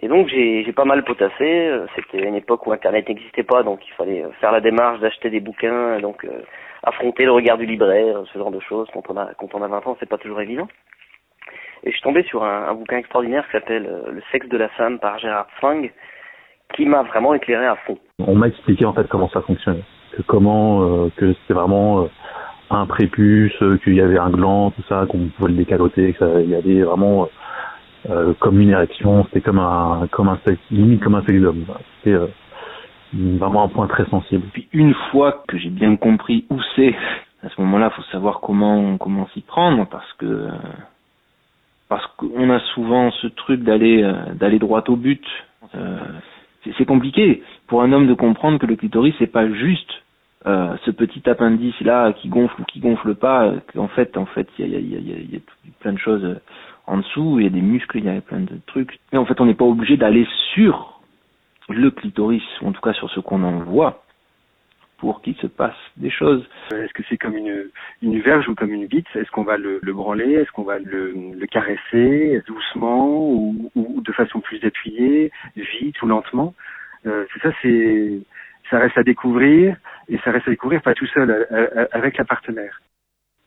[0.00, 1.68] Et donc j'ai pas mal potassé.
[1.68, 5.00] Euh, C'était une époque où Internet n'existait pas, donc il fallait euh, faire la démarche
[5.00, 6.42] d'acheter des bouquins, donc euh,
[6.82, 8.88] affronter le regard du libraire, ce genre de choses.
[8.92, 10.68] Quand on a quand on a 20 ans, c'est pas toujours évident.
[11.84, 14.56] Et je suis tombé sur un, un bouquin extraordinaire qui s'appelle euh, Le sexe de
[14.56, 15.82] la femme par Gérard Fang,
[16.74, 17.98] qui m'a vraiment éclairé à fond.
[18.20, 19.82] On m'a expliqué en fait comment ça fonctionnait,
[20.16, 22.06] que comment euh, que c'était vraiment euh,
[22.70, 26.54] un prépuce, qu'il y avait un gland, tout ça, qu'on pouvait le décaloter, ça y
[26.54, 27.28] avait vraiment
[28.10, 31.64] euh, comme une érection, c'était comme un comme un sexe, limite comme un sexe d'homme.
[31.98, 32.26] C'était, euh,
[33.12, 34.44] vraiment un point très sensible.
[34.52, 36.94] Puis une fois que j'ai bien compris où c'est,
[37.42, 40.48] à ce moment-là, faut savoir comment comment s'y prendre parce que
[41.88, 45.24] parce qu'on a souvent ce truc d'aller euh, d'aller droit au but.
[46.64, 49.90] C'est- compliqué pour un homme de comprendre que le clitoris c'est pas juste
[50.44, 53.52] ce petit appendice là qui gonfle ou qui gonfle pas.
[53.72, 55.40] qu'en fait, en fait, il y a,
[55.80, 56.36] plein de choses
[56.86, 57.38] en dessous.
[57.38, 58.98] Il y a des muscles, il y a plein de trucs.
[59.12, 61.00] Et en fait, on n'est pas obligé d'aller sur
[61.68, 64.02] le clitoris, ou en tout cas sur ce qu'on en voit,
[64.98, 66.46] pour qu'il se passe des choses.
[66.72, 67.70] Euh, Est-ce que c'est comme une,
[68.02, 69.06] une verge ou comme une bite?
[69.16, 70.34] Est-ce qu'on va le, le branler?
[70.34, 76.06] Est-ce qu'on va le, le caresser doucement ou, ou de façon plus appuyée, vite ou
[76.06, 76.54] lentement?
[77.06, 78.20] Euh, ça, c'est
[78.70, 79.76] ça reste à découvrir
[80.08, 82.80] et ça reste à découvrir pas tout seul, à- à- avec la partenaire.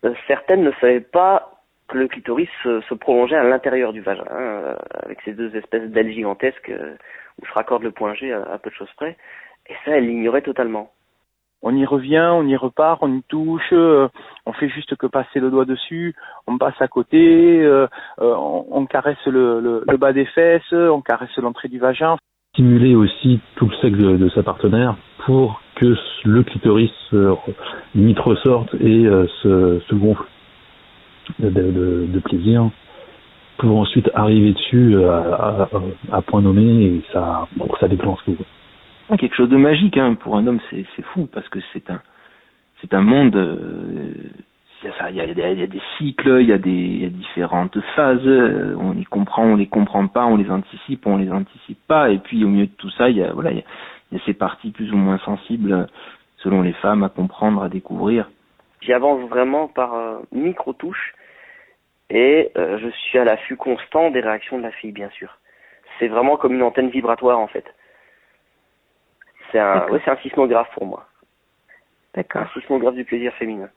[0.03, 1.54] Euh, certaines ne savaient pas
[1.87, 5.55] que le clitoris se, se prolongeait à l'intérieur du vagin, hein, euh, avec ces deux
[5.55, 6.95] espèces d'ailes gigantesques euh,
[7.41, 9.17] où se raccorde le point G à, à peu de choses près.
[9.67, 10.91] Et ça, elle l'ignorait totalement.
[11.61, 14.07] On y revient, on y repart, on y touche, euh,
[14.45, 16.13] on fait juste que passer le doigt dessus,
[16.45, 17.87] on passe à côté, euh,
[18.19, 22.17] euh, on, on caresse le, le, le bas des fesses, on caresse l'entrée du vagin.
[22.53, 24.95] Stimuler aussi tout le sexe de, de sa partenaire
[25.25, 27.35] pour que le clitoris euh,
[27.95, 30.23] limite ressorte et euh, se, se gonfle
[31.39, 32.69] de, plaisir
[33.57, 35.21] pour ensuite arriver dessus euh,
[36.11, 37.47] à, point nommé et ça,
[37.79, 38.35] ça déclenche tout.
[39.09, 40.15] Ah, quelque chose de magique hein.
[40.15, 42.01] pour un homme c'est fou parce que c'est un
[42.91, 43.35] un monde
[45.09, 46.57] il y a des- cycles il y a
[47.09, 51.31] différentes phases euh, on les comprend on les comprend pas on les anticipe on les
[51.31, 54.19] anticipe pas et puis au milieu de tout ça il y a il y a,
[54.25, 55.87] ces parties plus ou moins sensibles
[56.37, 58.29] selon les femmes à comprendre à découvrir
[58.85, 61.15] J'y avance vraiment par euh, micro-touches
[62.11, 65.39] et euh, je suis à l'affût constant des réactions de la fille, bien sûr.
[65.97, 67.65] C'est vraiment comme une antenne vibratoire, en fait.
[69.51, 71.07] C'est un, ouais, un sismographe pour moi.
[72.13, 72.43] D'accord.
[72.43, 73.69] Un sismographe du plaisir féminin.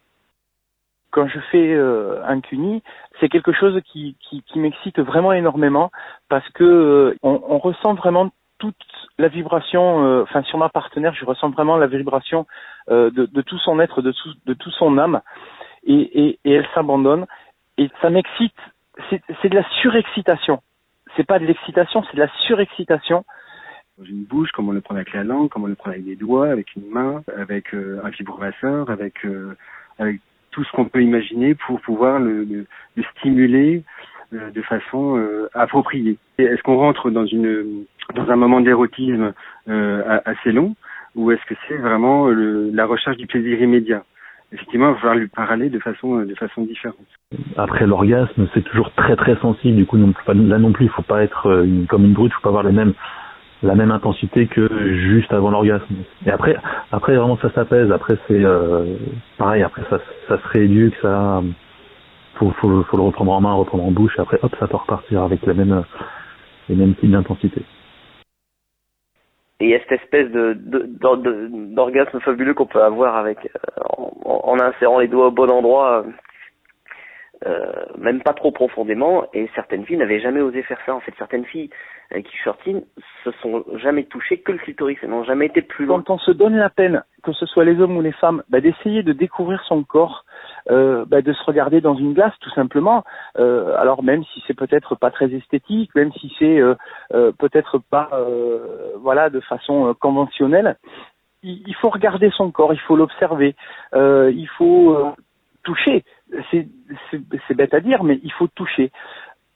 [1.11, 2.83] Quand je fais euh, un cuni,
[3.18, 5.90] c'est quelque chose qui, qui, qui m'excite vraiment énormément
[6.29, 8.77] parce que euh, on, on ressent vraiment toute
[9.18, 12.47] la vibration, euh, enfin sur ma partenaire, je ressens vraiment la vibration
[12.90, 15.21] euh, de, de tout son être, de tout, de tout son âme,
[15.85, 17.27] et, et, et elle s'abandonne,
[17.77, 18.57] et ça m'excite.
[19.11, 20.61] C'est de la surexcitation.
[21.16, 23.25] C'est pas de l'excitation, c'est de la surexcitation.
[23.97, 26.05] Dans une bouche, comme on le prend avec la langue, comme on le prend avec
[26.05, 29.57] des doigts, avec une main, avec euh, un vibromasseur, avec, euh,
[29.99, 32.66] avec tout ce qu'on peut imaginer pour pouvoir le, le,
[32.97, 33.85] le stimuler
[34.33, 36.17] de façon euh, appropriée.
[36.38, 39.33] Est-ce qu'on rentre dans une dans un moment d'érotisme
[39.69, 40.75] euh, assez long
[41.17, 44.03] ou est-ce que c'est vraiment le, la recherche du plaisir immédiat?
[44.53, 46.97] Effectivement, il va falloir lui parler de façon de façon différente.
[47.57, 49.77] Après l'orgasme, c'est toujours très très sensible.
[49.77, 52.33] Du coup, non, là non plus, il faut pas être euh, une- comme une brute,
[52.33, 52.95] faut pas avoir les mêmes
[53.62, 54.69] la même intensité que
[55.11, 55.85] juste avant l'orgasme.
[56.25, 56.57] Et après,
[56.93, 57.91] après vraiment ça s'apaise.
[57.91, 58.85] Après c'est euh,
[59.37, 59.62] pareil.
[59.62, 60.95] Après ça, ça se rééduque.
[61.03, 61.43] Ça,
[62.38, 64.16] faut, faut, le reprendre en main, reprendre en bouche.
[64.18, 65.85] Et après, hop, ça peut repartir avec les mêmes
[66.96, 67.62] types d'intensité.
[69.61, 73.16] Et il y a cette espèce de, de, d'or- de- d'orgasme fabuleux qu'on peut avoir
[73.16, 73.83] avec euh,
[74.24, 76.05] en, en insérant les doigts au bon endroit,
[77.46, 79.27] euh, euh, même pas trop profondément.
[79.33, 80.94] Et certaines filles n'avaient jamais osé faire ça.
[80.94, 81.70] En fait, certaines filles
[82.11, 82.74] avec qui sorti
[83.24, 84.98] se sont jamais touchées que le clitoris.
[85.03, 86.03] Elles n'ont jamais été plus loin.
[86.03, 88.61] Quand on se donne la peine, que ce soit les hommes ou les femmes, bah,
[88.61, 90.24] d'essayer de découvrir son corps,
[90.70, 93.05] euh, bah, de se regarder dans une glace tout simplement.
[93.38, 96.74] Euh, alors même si c'est peut-être pas très esthétique, même si c'est euh,
[97.12, 100.77] euh, peut-être pas euh, voilà de façon euh, conventionnelle,
[101.42, 103.55] il, faut regarder son corps, il faut l'observer,
[103.94, 105.11] euh, il faut euh,
[105.62, 106.05] toucher.
[106.51, 108.91] C'est bête à dire, mais il faut toucher.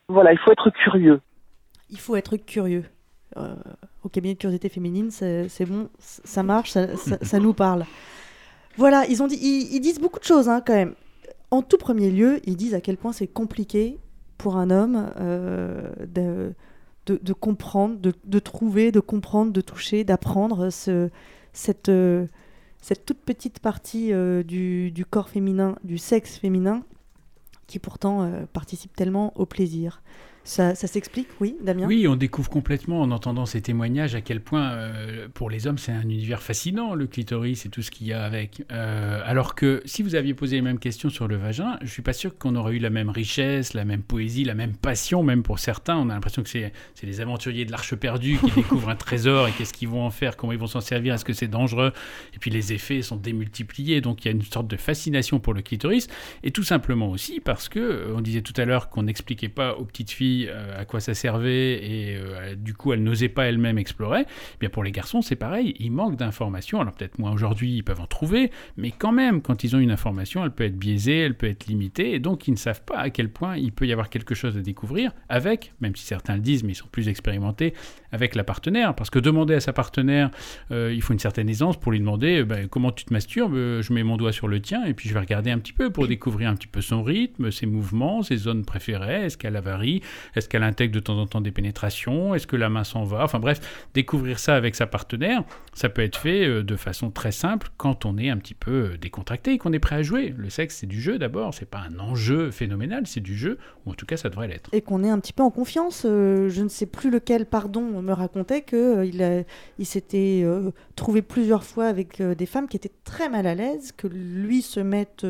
[0.09, 1.21] Voilà, il faut être curieux.
[1.91, 2.85] Il faut être curieux.
[3.37, 3.55] Euh,
[4.03, 7.85] au cabinet de curiosité féminine, c'est bon, ça marche, ça, nous parle.
[8.77, 10.95] Voilà, ils, ont dit, ils, disent beaucoup de choses hein, quand même.
[11.51, 13.99] En tout premier lieu, ils disent à quel point c'est compliqué
[14.39, 21.11] pour un homme euh, de, comprendre, de, de trouver, de comprendre, de toucher, d'apprendre ce,
[21.53, 22.27] cette, euh,
[22.83, 26.83] cette toute petite partie euh, du, corps féminin, du sexe féminin,
[27.69, 30.03] qui pourtant euh, participe tellement au plaisir.
[30.45, 34.41] Ça, ça s'explique, oui, Damien Oui, on découvre complètement en entendant ces témoignages à quel
[34.41, 38.09] point euh, pour les hommes c'est un univers fascinant, le clitoris et tout ce qu'il
[38.09, 38.65] y a avec.
[38.73, 42.03] Euh, alors que si vous aviez posé les mêmes questions sur le vagin, je suis
[42.03, 45.45] pas sûr qu'on aurait eu la même richesse, la même poésie, la même passion, même
[45.45, 45.97] pour certains.
[45.97, 49.47] On a l'impression que c'est c'est les aventuriers de l'arche perdue qui découvrent un trésor
[49.47, 51.93] et qu'est-ce qu'ils vont en faire, comment ils vont s'en servir, est-ce que c'est dangereux
[52.35, 55.55] Et puis les effets sont démultipliés, donc il y a une sorte de fascination pour
[55.55, 56.09] le clitoris
[56.43, 59.75] et tout simplement aussi parce que euh, on disait tout à l'heure qu'on n'expliquait pas
[59.75, 63.47] aux petites filles euh, à quoi ça servait et euh, du coup elle n'osait pas
[63.47, 64.23] elle-même explorer.
[64.27, 66.81] Eh bien pour les garçons c'est pareil, ils manquent d'informations.
[66.81, 69.91] Alors peut-être moins aujourd'hui ils peuvent en trouver, mais quand même quand ils ont une
[69.91, 72.99] information, elle peut être biaisée, elle peut être limitée et donc ils ne savent pas
[72.99, 76.35] à quel point il peut y avoir quelque chose à découvrir avec, même si certains
[76.35, 77.75] le disent, mais ils sont plus expérimentés,
[78.11, 78.95] avec la partenaire.
[78.95, 80.31] Parce que demander à sa partenaire,
[80.71, 83.93] euh, il faut une certaine aisance pour lui demander ben, comment tu te masturbes, je
[83.93, 86.07] mets mon doigt sur le tien et puis je vais regarder un petit peu pour
[86.07, 90.03] découvrir un petit peu son rythme, ses mouvements, ses zones préférées, est-ce qu'elle avarie,
[90.35, 93.25] est-ce qu'elle intègre de temps en temps des pénétrations, est-ce que la main s'en va,
[93.25, 93.61] enfin bref,
[93.95, 98.05] découvrir ça avec sa partenaire, ça peut être fait euh, de façon très simple quand
[98.05, 100.35] on est un petit peu euh, décontracté et qu'on est prêt à jouer.
[100.37, 103.91] Le sexe c'est du jeu d'abord, c'est pas un enjeu phénoménal, c'est du jeu, ou
[103.91, 104.71] en tout cas ça devrait l'être.
[104.73, 106.05] Et qu'on est un petit peu en confiance.
[106.05, 110.45] Euh, je ne sais plus lequel, pardon, me racontait que il, s'était
[110.97, 114.81] trouvé plusieurs fois avec des femmes qui étaient très mal à l'aise, que lui se
[114.81, 115.27] mette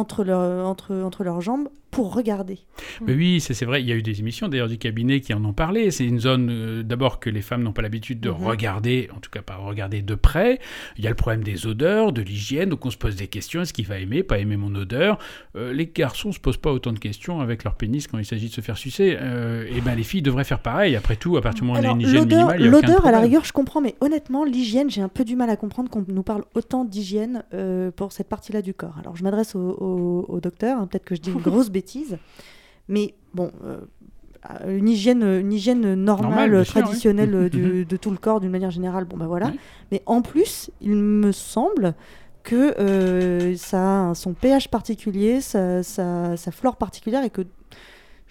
[0.00, 2.60] entre, leur- entre, entre leurs jambes pour regarder.
[3.04, 5.44] Mais oui, c'est vrai, il y a eu des émissions d'ailleurs du cabinet qui en
[5.44, 5.90] ont parlé.
[5.90, 8.36] C'est une zone euh, d'abord que les femmes n'ont pas l'habitude de Mhm.
[8.46, 10.60] regarder, en tout cas pas regarder de près.
[10.98, 13.62] Il y a le problème des odeurs, de l'hygiène, donc on se pose des questions,
[13.62, 15.18] est-ce qu'il va aimer, pas aimer mon odeur?
[15.56, 18.48] Euh, Les garçons se posent pas autant de questions avec leur pénis quand il s'agit
[18.50, 19.16] de se faire sucer.
[19.20, 21.84] Euh, et ben les filles devraient faire pareil, après tout, à partir du moment où
[21.84, 24.88] on a une hygiène l'odeur, minimale, l'odeur, à la rigueur, je comprends, mais honnêtement, l'hygiène,
[24.90, 27.42] j'ai un peu du mal à comprendre qu'on nous parle autant d'hygiène
[27.96, 28.96] pour cette partie-là du corps.
[29.00, 32.18] Alors, je m'adresse au, au- au docteur, hein, peut-être que je dis une grosse bêtise,
[32.88, 33.80] mais bon, euh,
[34.68, 36.82] une hygiène, une hygiène normale, sûr, oui.
[36.82, 37.84] traditionnelle euh, du- Mhm.
[37.84, 39.52] de tout le corps, d'une manière générale, bon bah voilà.
[39.92, 41.94] Mais en plus, il me semble
[42.42, 47.42] que euh, ça a son pH particulier, sa, sa- sa flore particulière et que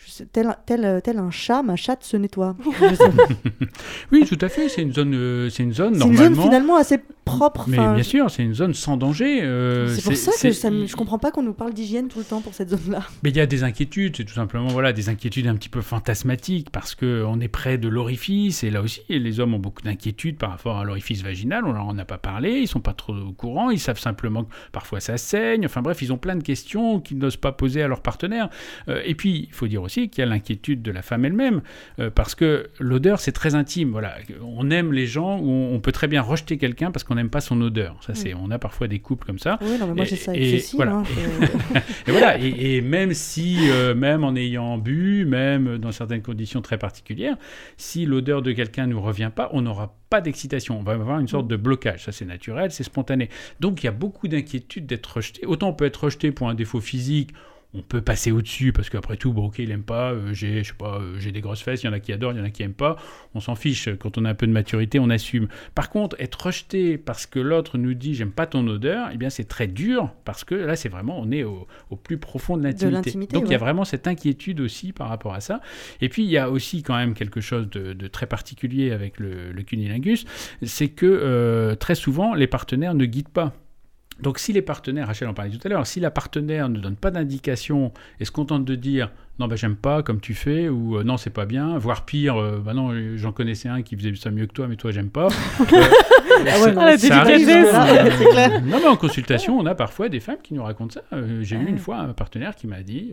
[0.07, 2.55] sais, tel, tel, tel un chat, ma chatte se nettoie.
[4.11, 6.35] Oui, tout à fait, c'est une zone, euh, c'est une zone C'est une normalement.
[6.35, 7.65] zone finalement assez propre.
[7.67, 9.41] Mais bien sûr, c'est une zone sans danger.
[9.43, 12.19] euh, c'est pour ça que ça me- je comprends pas qu'on nous parle d'hygiène tout
[12.19, 13.03] le temps pour cette zone-là.
[13.23, 15.81] Mais il y a des inquiétudes, c'est tout simplement voilà, des inquiétudes un petit peu
[15.81, 20.37] fantasmatiques parce qu'on est près de l'orifice et là aussi les hommes ont beaucoup d'inquiétudes
[20.37, 23.13] par rapport à l'orifice vaginal, on leur en a pas parlé, ils sont pas trop
[23.13, 26.43] au courant, ils savent simplement que parfois ça saigne, enfin bref, ils ont plein de
[26.43, 28.49] questions qu'ils n'osent pas poser à leur partenaire.
[28.87, 31.61] Euh, et puis il faut dire aussi qu'il y a l'inquiétude de la femme elle-même
[31.99, 35.91] euh, parce que l'odeur c'est très intime, voilà, on aime les gens ou on, peut
[35.91, 37.97] très bien rejeter quelqu'un parce qu'on n'aime pas son odeur.
[38.01, 39.57] Ça c'est, on a parfois des couples comme ça.
[39.61, 40.77] Oui, non, mais moi Et- j'ai ça avec et Cécile.
[40.77, 40.97] voilà.
[40.97, 41.03] hein,
[42.07, 46.61] Et voilà, et, et même si, euh, même en ayant bu, même dans certaines conditions
[46.61, 47.37] très particulières,
[47.77, 50.79] si l'odeur de quelqu'un ne nous revient pas, on n'aura pas d'excitation.
[50.79, 52.05] On va avoir une sorte de blocage.
[52.05, 53.29] Ça, c'est naturel, c'est spontané.
[53.59, 55.45] Donc, il y a beaucoup d'inquiétude d'être rejeté.
[55.45, 57.31] Autant on peut être rejeté pour un défaut physique.
[57.75, 60.11] On peut passer au-dessus parce qu'après tout, bon, ok, il aime pas.
[60.11, 61.83] euh, j'ai, je sais pas, euh, j'ai des grosses fesses.
[61.83, 62.95] Il y en a qui adorent, il y en a qui aiment pas.
[63.35, 63.89] On s'en fiche.
[63.99, 65.47] Quand on a un peu de maturité, on assume.
[65.75, 69.29] Par contre, être rejeté parce que l'autre nous dit j'aime pas ton odeur, eh bien,
[69.29, 72.63] c'est très dur parce que là, c'est vraiment, on est au, au plus profond de
[72.63, 73.11] l'intimité.
[73.33, 75.61] Donc, il y a vraiment cette inquiétude aussi par rapport à ça.
[76.01, 79.19] Et puis, il y a aussi quand même quelque chose de, de très particulier avec
[79.19, 80.25] le, le cunilingus,
[80.63, 83.53] c'est que euh, très souvent, les partenaires ne guident pas.
[84.21, 86.95] Donc si les partenaires, Rachel en parlait tout à l'heure, si la partenaire ne donne
[86.95, 90.97] pas d'indication et se contente de dire non bah j'aime pas comme tu fais ou
[90.97, 94.13] euh, non c'est pas bien, voire pire, euh, bah non j'en connaissais un qui faisait
[94.15, 95.27] ça mieux que toi mais toi j'aime pas.
[96.39, 97.45] Euh, Ah ouais, non, ça arrive,
[98.31, 98.61] clair.
[98.61, 101.17] Non mais en consultation on a parfois des femmes qui nous racontent ça.
[101.41, 103.11] J'ai eu une fois un partenaire qui m'a dit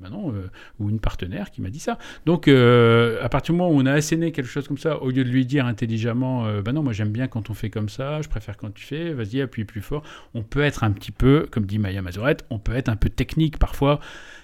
[0.00, 0.32] bah non
[0.78, 1.98] ou une partenaire qui m'a dit ça.
[2.26, 5.24] Donc à partir du moment où on a asséné quelque chose comme ça, au lieu
[5.24, 8.28] de lui dire intelligemment bah non moi j'aime bien quand on fait comme ça, je
[8.28, 10.04] préfère quand tu fais, vas-y appuie plus fort.
[10.34, 13.08] On peut être un petit peu, comme dit Maya Mazorette, on peut être un peu
[13.08, 13.98] technique parfois.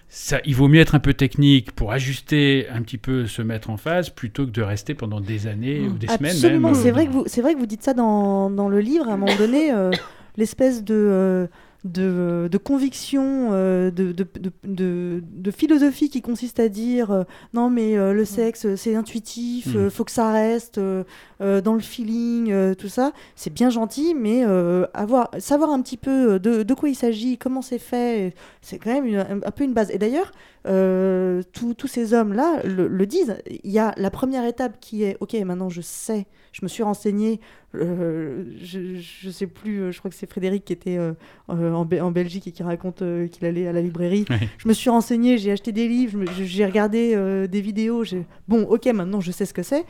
[0.09, 3.71] Ça, il vaut mieux être un peu technique pour ajuster un petit peu, se mettre
[3.71, 6.92] en phase, plutôt que de rester pendant des années ou des semaines Absolument, c'est euh,
[6.92, 9.14] vrai, dans- que vous, c'est vrai que vous dites ça dans, dans le livre, à
[9.14, 9.90] un moment donné, euh,
[10.37, 11.47] l'espèce de, euh,
[11.92, 17.25] de, de conviction, euh, de, de, de, de- de philosophie qui consiste à dire euh,
[17.55, 19.77] non mais euh, le sexe c'est intuitif, Mm.
[19.77, 21.05] euh, faut que ça reste euh,
[21.40, 25.81] euh, dans le feeling, euh, tout ça, c'est bien gentil, mais euh, avoir, savoir un
[25.83, 29.40] petit peu de, de quoi il s'agit, comment c'est fait, c'est quand même une- un,
[29.44, 29.90] un peu une base.
[29.90, 30.33] Et d'ailleurs,
[30.67, 33.39] euh, tous tous ces hommes-là le, le disent.
[33.65, 36.83] Il y a la première étape qui est, ok, maintenant je sais, je me suis
[36.83, 37.41] renseigné,
[37.75, 41.13] euh, je, je sais plus, euh, je crois que c'est Frédéric qui était euh,
[41.49, 44.25] en, Be- en Belgique et qui raconte qu'il allait à la librairie.
[44.59, 47.15] Je me suis renseigné, j'ai acheté des livres, j'ai regardé
[47.49, 48.05] des vidéos.
[48.49, 49.85] Bon, ok, maintenant je sais ce que c'est.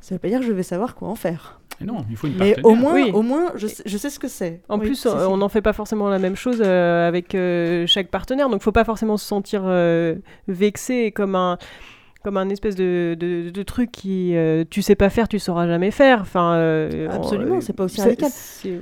[0.00, 1.60] Ça veut pas dire que je vais savoir quoi en faire.
[1.80, 2.64] Et non, il faut une Mais partenaire.
[2.64, 3.10] au moins, Oui.
[3.12, 4.60] au moins je, sais, je sais ce que c'est.
[4.68, 8.08] En Oui, plus, on n'en fait pas forcément la même chose euh, avec euh, chaque
[8.08, 10.14] partenaire, donc faut pas forcément se sentir euh,
[10.46, 11.58] vexé comme un
[12.24, 15.66] comme un espèce de, de, de truc qui euh, tu sais pas faire, tu sauras
[15.68, 16.22] jamais faire.
[16.22, 18.30] Enfin, euh, Absolument, c'est pas aussi radical.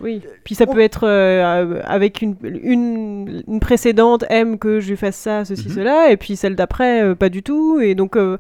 [0.00, 0.22] Oui.
[0.44, 5.16] Puis ça peut être euh, avec une, une, une précédente aime que je lui fasse
[5.16, 5.74] ça, ceci, Mhm.
[5.74, 7.80] cela, et puis celle d'après euh, pas du tout.
[7.80, 8.38] Et donc euh,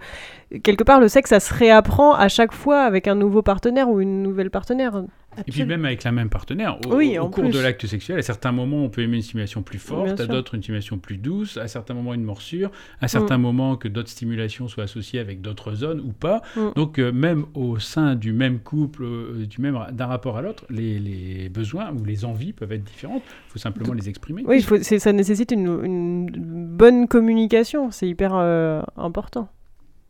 [0.62, 4.00] quelque part le sexe ça se réapprend à chaque fois avec un nouveau partenaire ou
[4.00, 5.02] une nouvelle partenaire.
[5.46, 7.52] Et puis même avec la même partenaire, au, Oui, au en cours plus.
[7.52, 10.54] de l'acte sexuel, à certains moments, on peut aimer une stimulation plus forte, à d'autres
[10.54, 13.42] une stimulation plus douce, à certains moments une morsure, à certains Mm.
[13.42, 16.42] moments que d'autres stimulations soient associées avec d'autres zones ou pas.
[16.56, 16.60] Mm.
[16.76, 20.64] Donc euh, même au sein du même couple, euh, du même d'un rapport à l'autre,
[20.70, 23.22] les, les besoins ou les envies peuvent être différentes.
[23.48, 24.42] Il faut simplement les exprimer.
[24.46, 26.26] Oui, faut, ça nécessite une, une
[26.66, 29.48] bonne communication, c'est hyper euh, important.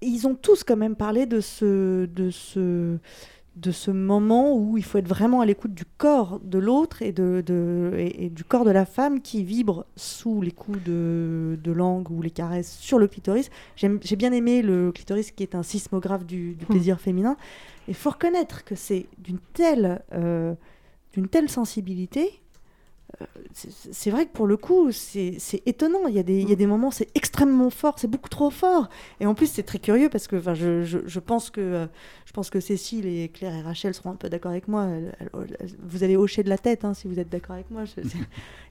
[0.03, 2.99] ils ont tous quand même parlé de ce, de ce,
[3.57, 7.13] de ce moment où il faut être vraiment à l'écoute du corps de l'autre et,
[7.13, 11.59] de, de- et, et du corps de la femme qui vibre sous les coups de,
[11.63, 13.51] de langue ou les caresses sur le clitoris.
[13.77, 17.37] J'ai bien aimé le clitoris qui est un sismographe du, du plaisir féminin.
[17.89, 20.55] Il faut reconnaître que c'est d'une telle, euh,
[21.13, 22.42] d'une telle sensibilité.
[23.53, 26.07] C'est- vrai que pour le coup, c'est étonnant.
[26.09, 28.51] Il y, a des, il y a des moments, c'est extrêmement fort, c'est beaucoup trop
[28.51, 28.89] fort.
[29.21, 31.87] Et en plus, c'est très curieux parce que enfin, je, je, je pense que, euh,
[32.27, 34.89] je pense que Cécile et Claire et Rachel seront un peu d'accord avec moi.
[35.83, 37.85] Vous allez hocher de la tête hein, si vous êtes d'accord avec moi.
[37.85, 38.19] Je- c'est-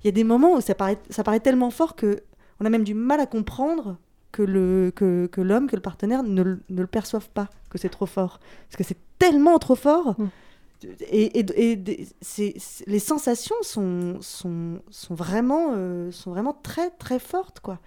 [0.03, 2.21] Il y a des moments où ça paraît, ça paraît tellement fort que
[2.59, 3.97] on a même du mal à comprendre
[4.31, 7.89] que le que, que l'homme, que le partenaire ne, ne le perçoive pas, que c'est
[7.89, 8.39] trop fort.
[8.67, 10.15] Parce que c'est tellement trop fort.
[11.11, 16.57] Et, et- et des- c'est- c'est- les sensations sont, sont, sont, vraiment, euh, sont vraiment
[16.63, 17.79] très très fortes, quoi.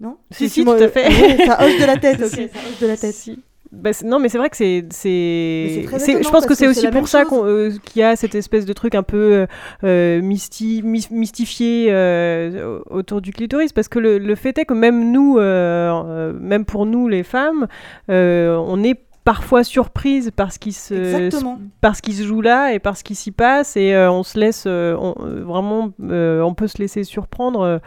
[0.00, 0.16] Non?
[0.30, 1.06] Si, Si, si, tout à fait.
[1.08, 3.14] ouais, ça hoche de la tête, ok, ça hoche de la tête.
[3.14, 3.38] Si.
[3.72, 4.82] Bah, non, mais c'est vrai que c'est.
[4.90, 8.72] Je pense que c'est aussi pour ça qu'on, euh, qu'il y a cette espèce de
[8.72, 9.46] truc un peu euh,
[9.84, 13.72] euh, mysti- my- mystifié euh, autour du clitoris.
[13.72, 17.68] Parce que le, le fait est que même nous, même pour nous les femmes,
[18.08, 21.58] on est parfois surprise par ce qui se, Exactement.
[21.80, 23.76] par ce qui se joue là et par ce qui s'y passe.
[23.76, 24.64] Et euh, on se laisse.
[24.66, 27.80] euh, on- euh, vraiment, on peut se laisser surprendre.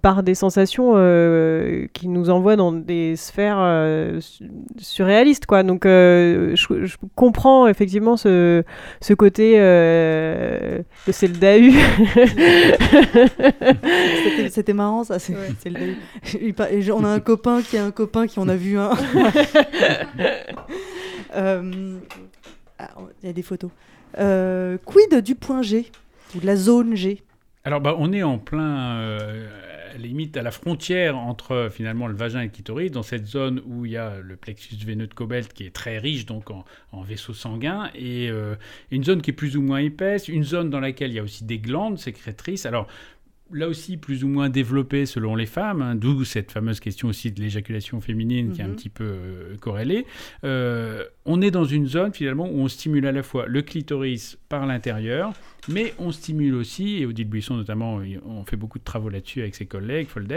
[0.00, 4.44] Par des sensations euh, qui nous envoient dans des sphères euh, su-
[4.78, 8.62] surréalistes quoi donc euh, je, je comprends effectivement ce,
[9.00, 11.72] ce côté euh, de c'est le Dahu
[14.50, 15.18] C'était- marrant, ça.
[15.18, 18.90] c'est- le On a un copain qui a un copain qui en a vu un.
[21.34, 21.96] Euh,
[22.78, 22.90] ah,
[23.22, 23.70] Il y a des photos.
[24.18, 25.90] Euh, quid du point G
[26.36, 27.22] ou de la zone G?
[27.64, 29.48] Alors, bah, on est en plein, euh,
[29.92, 33.60] la limite, à la frontière entre finalement le vagin et le clitoris, dans cette zone
[33.66, 36.64] où il y a le plexus veineux de Cobalt qui est très riche donc en,
[36.92, 38.54] en vaisseaux sanguins, et euh,
[38.90, 41.22] une zone qui est plus ou moins épaisse, une zone dans laquelle il y a
[41.22, 42.66] aussi des glandes sécrétrices.
[42.66, 42.86] Alors,
[43.54, 47.30] là aussi plus ou moins développée selon les femmes, hein, d'où cette fameuse question aussi
[47.32, 48.76] de l'éjaculation féminine qui est un Mhm.
[48.76, 50.06] petit peu euh, corrélée.
[50.44, 54.38] Euh, on est dans une zone finalement où on stimule à la fois le clitoris
[54.48, 55.34] par l'intérieur,
[55.68, 59.54] mais on stimule aussi, et Odile Buisson notamment, on fait beaucoup de travaux là-dessus avec
[59.54, 60.32] ses collègues, Foldes,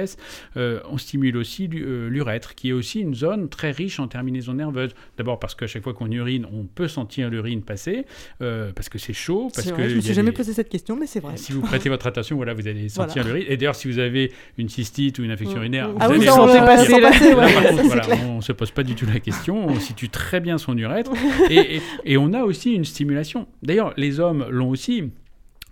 [0.58, 4.54] euh, on stimule aussi euh, l'urètre, qui est aussi une zone très riche en terminaisons
[4.54, 4.94] nerveuses.
[5.18, 8.06] D'abord parce qu'à chaque fois qu'on urine, on peut sentir l'urine passer,
[8.42, 10.32] euh, parce que c'est chaud, parce C'est que vrai, je me il y suis jamais
[10.32, 11.38] des- posé cette question, mais c'est vrai.
[11.38, 13.38] si vous prêtez votre attention, voilà, vous allez sentir Voilà.
[13.40, 13.52] l'urine.
[13.52, 15.62] Et d'ailleurs, si vous avez une cystite ou une infection Mm.
[15.62, 17.02] urinaire, Ah vous oui, allez sentir passer.
[17.02, 19.68] passer, Là, par contre, voilà, on se pose pas du tout la question.
[19.68, 21.12] On situe très bien son urètre.
[21.50, 23.48] Et, et- et on a aussi une stimulation.
[23.64, 25.04] D'ailleurs, les hommes l'ont aussi.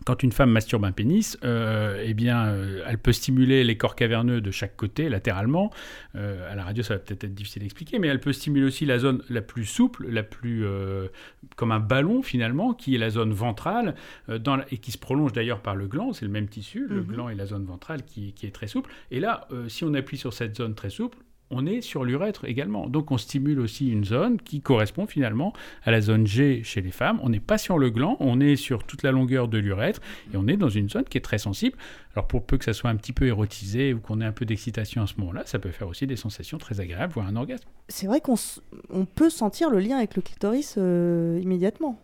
[0.05, 3.95] Quand une femme masturbe un pénis, euh, eh bien, euh, elle peut stimuler les corps
[3.95, 5.71] caverneux de chaque côté, latéralement.
[6.15, 8.65] Euh, à la radio, ça va peut-être être difficile à expliquer, mais elle peut stimuler
[8.65, 11.07] aussi la zone la plus souple, la plus euh,
[11.55, 13.95] comme un ballon finalement, qui est la zone ventrale,
[14.27, 16.11] dans la- et qui se prolonge d'ailleurs par le gland.
[16.13, 17.05] C'est le même tissu, le Mhm.
[17.07, 18.89] gland et la zone ventrale qui, qui est très souple.
[19.11, 21.17] Et là, si on appuie sur cette zone très souple,
[21.53, 22.87] on est sur l'urètre également.
[22.87, 26.91] Donc on stimule aussi une zone qui correspond finalement à la zone G chez les
[26.91, 27.19] femmes.
[27.23, 30.01] On n'est pas sur le gland, on est sur toute la longueur de l'urètre
[30.33, 31.77] et on est dans une zone qui est très sensible.
[32.15, 34.45] Alors pour peu que ça soit un petit peu érotisé ou qu'on ait un peu
[34.45, 37.67] d'excitation à ce moment-là, ça peut faire aussi des sensations très agréables, voire un orgasme.
[37.87, 41.99] C'est vrai qu'on peut sentir le lien avec le clitoris euh, immédiatement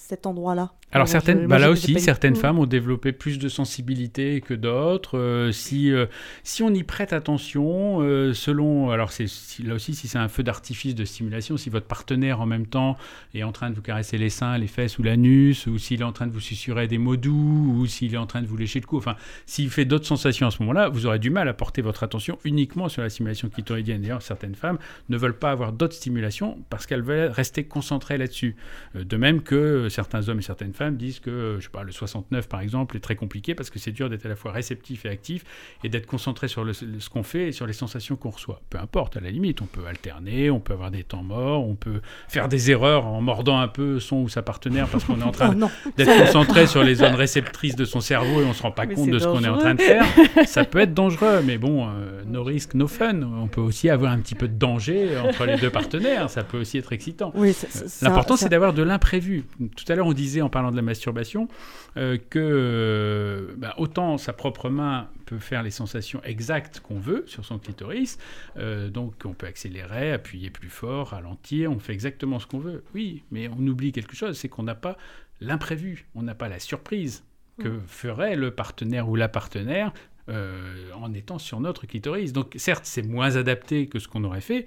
[0.00, 0.72] cet endroit-là.
[0.92, 2.36] Alors certaines, je- bah là aussi, certaines Mm.
[2.36, 5.18] femmes ont développé plus de sensibilité que d'autres.
[5.18, 6.06] Euh, si, euh,
[6.44, 9.26] si on y prête attention, euh, selon, alors c'est
[9.62, 12.96] là aussi si c'est un feu d'artifice de stimulation, si votre partenaire en même temps
[13.34, 16.04] est en train de vous caresser les seins, les fesses ou l'anus, ou s'il est
[16.04, 18.56] en train de vous susurrer des mots doux, ou s'il est en train de vous
[18.56, 21.48] lécher le cou, enfin, s'il fait d'autres sensations à ce moment-là, vous aurez du mal
[21.48, 24.00] à porter votre attention uniquement sur la stimulation clitoridienne.
[24.00, 24.78] D'ailleurs, certaines femmes
[25.10, 28.56] ne veulent pas avoir d'autres stimulations parce qu'elles veulent rester concentrées là-dessus.
[28.96, 31.82] Euh, De même que que certains hommes et certaines femmes disent que, je sais pas,
[31.82, 34.52] le 69 par exemple est très compliqué parce que c'est dur d'être à la fois
[34.52, 35.44] réceptif et actif
[35.84, 38.60] et d'être concentré sur le- ce qu'on fait et sur les sensations qu'on reçoit.
[38.70, 41.74] Peu importe, à la limite, on peut alterner, on peut avoir des temps morts, on
[41.74, 45.24] peut faire des erreurs en mordant un peu son ou sa partenaire parce qu'on est
[45.24, 48.62] en train Oh d'être concentré sur les zones réceptrices de son cerveau et on se
[48.62, 50.04] rend pas Mais compte de ce qu'on est en train de faire.
[50.46, 53.22] Ça peut être dangereux, mais bon, euh, no risk, no fun.
[53.22, 56.28] On peut aussi avoir un petit peu de danger entre les deux partenaires.
[56.30, 57.32] Ça peut aussi être excitant.
[57.34, 57.54] Oui,
[58.02, 59.44] L'important, c'est d'avoir de l'imprévu.
[59.78, 61.46] Tout à l'heure, on disait en parlant de la masturbation
[61.96, 67.22] euh, que euh, bah, autant sa propre main peut faire les sensations exactes qu'on veut
[67.28, 68.18] sur son clitoris.
[68.56, 71.70] Euh, donc, on peut accélérer, appuyer plus fort, ralentir.
[71.70, 72.82] On fait exactement ce qu'on veut.
[72.92, 74.98] Oui, mais on oublie quelque chose, c'est qu'on n'a pas
[75.40, 76.08] l'imprévu.
[76.16, 77.22] On n'a pas la surprise
[77.62, 79.92] que ferait le partenaire ou la partenaire
[80.28, 82.34] euh, en étant sur notre clitoris.
[82.34, 84.66] Donc certes, c'est moins adapté que ce qu'on aurait fait,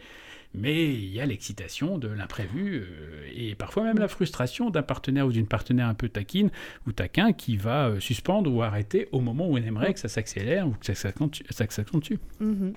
[0.54, 5.28] mais il y a l'excitation de l'imprévu euh, et parfois même la frustration d'un partenaire
[5.28, 6.50] ou d'une partenaire un peu taquine
[6.88, 10.10] ou taquin qui va euh, suspendre ou arrêter au moment où on aimerait que ça
[10.10, 11.12] s'accélère ou que ça
[11.70, 12.16] s'accentue.
[12.40, 12.74] Mhm.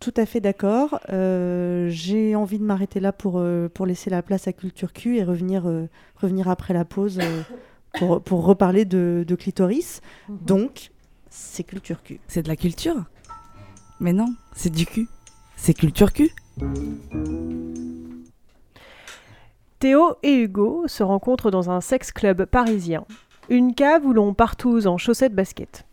[0.00, 0.98] Tout à fait d'accord.
[1.10, 5.16] Euh, J'ai envie de m'arrêter là pour, euh, pour laisser la place à Culture Q
[5.16, 5.86] et revenir, euh,
[6.16, 7.42] revenir après la pause euh,
[8.00, 10.00] pour, pour reparler de, de clitoris.
[10.28, 10.90] Donc,
[11.30, 12.18] c'est Culture Q.
[12.26, 12.96] C'est de la culture?
[14.00, 15.06] Mais non, c'est du cul.
[15.56, 16.30] C'est culture cul.
[19.78, 23.04] Théo et Hugo se rencontrent dans un sex club parisien,
[23.48, 25.84] une cave où l'on partouze en chaussettes basket.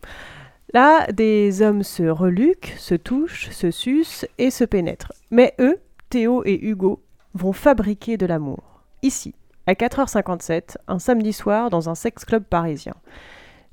[0.72, 5.12] Là, des hommes se reluquent, se touchent, se sucent et se pénètrent.
[5.30, 7.02] Mais eux, Théo et Hugo,
[7.34, 8.82] vont fabriquer de l'amour.
[9.02, 9.34] Ici,
[9.66, 12.94] à 4h57, un samedi soir dans un sex club parisien.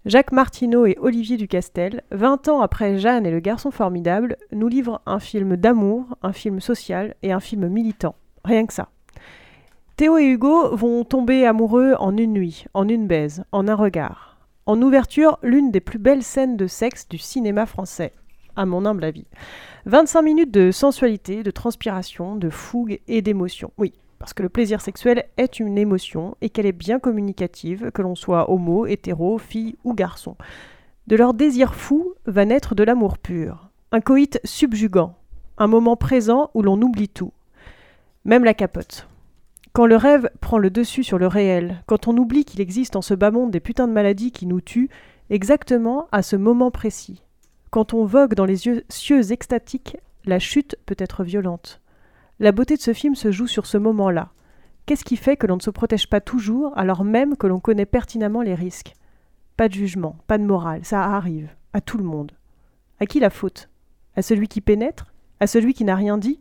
[0.06, 5.02] Jacques Martineau et Olivier Ducastel, 20 ans après Jeanne et le garçon formidable, nous livrent
[5.06, 8.16] un film d'amour, un film social et un film militant.
[8.46, 8.90] Rien que ça.
[9.98, 14.38] Théo et Hugo vont tomber amoureux en une nuit, en une baise, en un regard.
[14.66, 18.14] En ouverture, l'une des plus belles scènes de sexe du cinéma français,
[18.56, 19.26] à mon humble avis.
[19.88, 23.72] 25 minutes de sensualité, de transpiration, de fougue et d'émotion.
[23.78, 28.02] Oui, parce que le plaisir sexuel est une émotion et qu'elle est bien communicative, que
[28.02, 30.36] l'on soit homo, hétéro, fille ou garçon.
[31.08, 35.16] De leur désir fou va naître de l'amour pur, un coït subjugant,
[35.58, 37.32] un moment présent où l'on oublie tout,
[38.26, 39.08] même la capote.
[39.74, 43.02] Quand le rêve prend le dessus sur le réel, quand on oublie qu'il existe en
[43.02, 44.90] ce bas monde des putains de maladies qui nous tuent,
[45.30, 47.22] exactement à ce moment précis.
[47.70, 48.58] Quand on vogue dans les
[48.90, 51.80] cieux extatiques, la chute peut être violente.
[52.40, 54.30] La beauté de ce film se joue sur ce moment-là.
[54.86, 57.88] Qu'est-ce qui fait que l'on ne se protège pas toujours alors même que l'on connaît
[57.88, 58.94] pertinemment les risques?
[59.58, 62.32] Pas de jugement, pas de morale, ça arrive, à tout le monde.
[63.00, 63.70] À qui la faute?
[64.16, 65.14] À celui qui pénètre?
[65.40, 66.40] À celui qui n'a rien dit?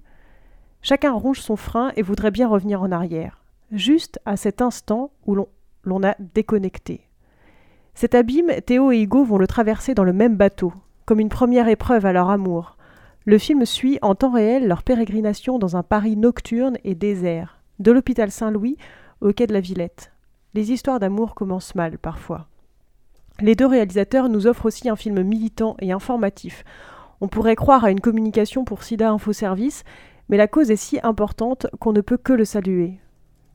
[0.82, 3.42] Chacun ronge son frein et voudrait bien revenir en arrière,
[3.72, 7.08] juste à cet instant où l'on, a déconnecté.
[7.94, 10.74] Cet abîme, Théo et Hugo vont le traverser dans le même bateau,
[11.06, 12.75] comme une première épreuve à leur amour.
[13.28, 17.90] Le film suit en temps réel leur pérégrination dans un Paris nocturne et désert, de
[17.90, 18.76] l'hôpital Saint-Louis
[19.20, 20.12] au quai de la Villette.
[20.54, 22.46] Les histoires d'amour commencent mal parfois.
[23.40, 26.62] Les deux réalisateurs nous offrent aussi un film militant et informatif.
[27.20, 29.82] On pourrait croire à une communication pour SIDA Info Service,
[30.28, 33.00] mais la cause est si importante qu'on ne peut que le saluer.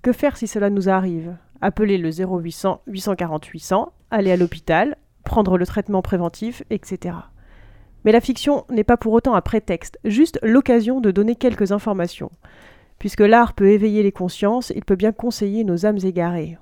[0.01, 1.38] Que faire si cela nous arrive?
[1.61, 7.15] Appeler le 0800 840 800, aller à l'hôpital, prendre le traitement préventif, etc.
[8.04, 12.32] Mais la fiction n'est pas pour autant un prétexte, juste l'occasion de donner quelques informations.
[12.99, 16.58] Puisque l'art peut éveiller les consciences, il peut bien conseiller nos âmes égarées.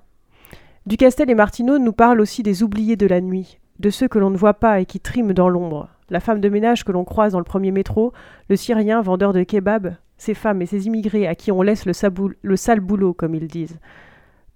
[0.85, 4.29] Ducastel et Martineau nous parlent aussi des oubliés de la nuit, de ceux que l'on
[4.29, 5.89] ne voit pas et qui triment dans l'ombre.
[6.09, 8.13] La femme de ménage que l'on croise dans le premier métro,
[8.49, 11.93] le Syrien vendeur de kebab, ces femmes et ces immigrés à qui on laisse le,
[12.41, 13.79] le sale boulot, comme ils disent.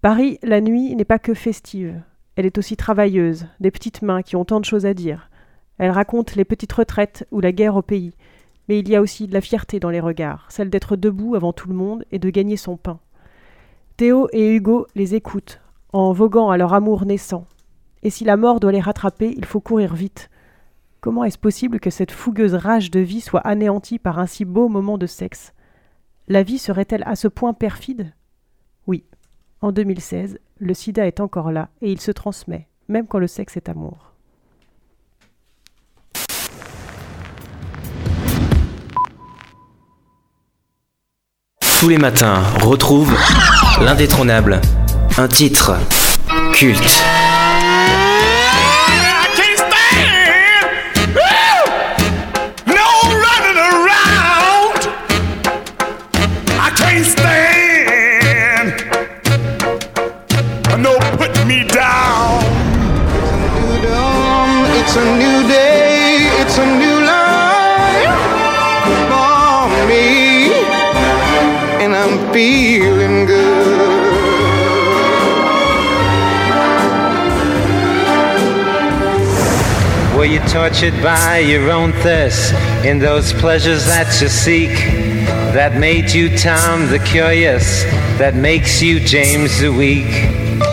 [0.01, 2.01] Paris, la nuit, n'est pas que festive.
[2.35, 5.29] Elle est aussi travailleuse, des petites mains qui ont tant de choses à dire.
[5.77, 8.13] Elle raconte les petites retraites ou la guerre au pays.
[8.69, 11.53] Mais il y a aussi de la fierté dans les regards, celle d'être debout avant
[11.53, 12.99] tout le monde et de gagner son pain.
[13.97, 15.61] Théo et Hugo les écoutent,
[15.91, 17.45] en voguant à leur amour naissant.
[18.01, 20.29] Et si la mort doit les rattraper, il faut courir vite.
[21.01, 24.69] Comment est-ce possible que cette fougueuse rage de vie soit anéantie par un si beau
[24.69, 25.53] moment de sexe?
[26.29, 28.13] La vie serait-elle à ce point perfide?
[28.87, 29.03] Oui.
[29.59, 33.57] En 2016, le sida est encore là et il se transmet, même quand le sexe
[33.57, 34.12] est amour.
[41.83, 43.13] Tous les matins, retrouve
[43.81, 44.61] l'indétrônable,
[45.17, 45.75] un titre
[46.53, 47.03] culte.
[80.23, 82.53] where you're tortured by your own thirst
[82.85, 84.69] in those pleasures that you seek.
[85.51, 87.83] That made you Tom the Curious,
[88.19, 90.72] that makes you James the Weak.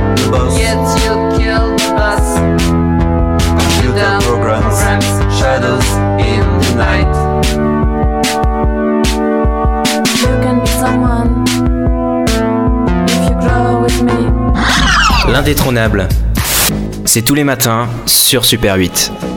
[15.31, 16.09] l'indétrônable.
[17.05, 19.30] C'est tous les matins sur Super 8.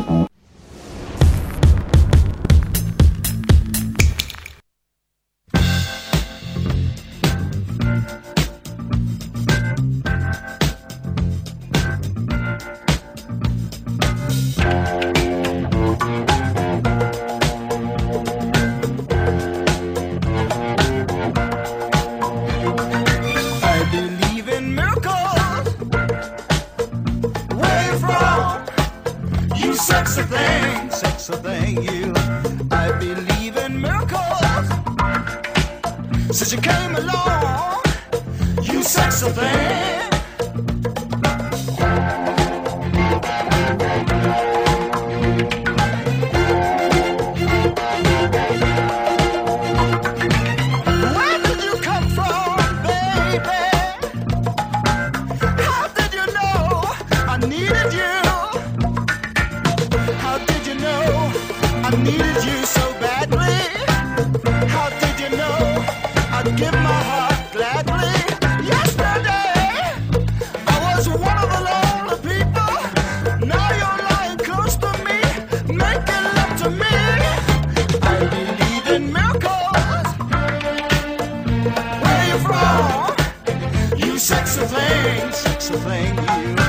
[84.55, 86.64] so thanks, so thank you.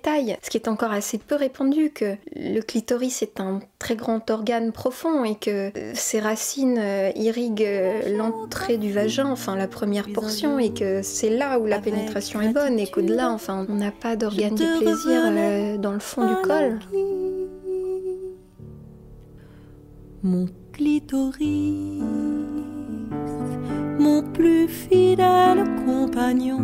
[0.00, 4.30] Détail, ce qui est encore assez peu répandu, que le clitoris est un très grand
[4.30, 9.68] organe profond et que euh, ses racines euh, irriguent euh, l'entrée du vagin, enfin la
[9.68, 13.74] première portion, et que c'est là où la pénétration est bonne et qu'au-delà, enfin, on
[13.74, 16.78] n'a pas d'organe du plaisir dans le fond du col.
[20.22, 22.02] Mon clitoris,
[23.98, 26.58] mon plus fidèle compagnon,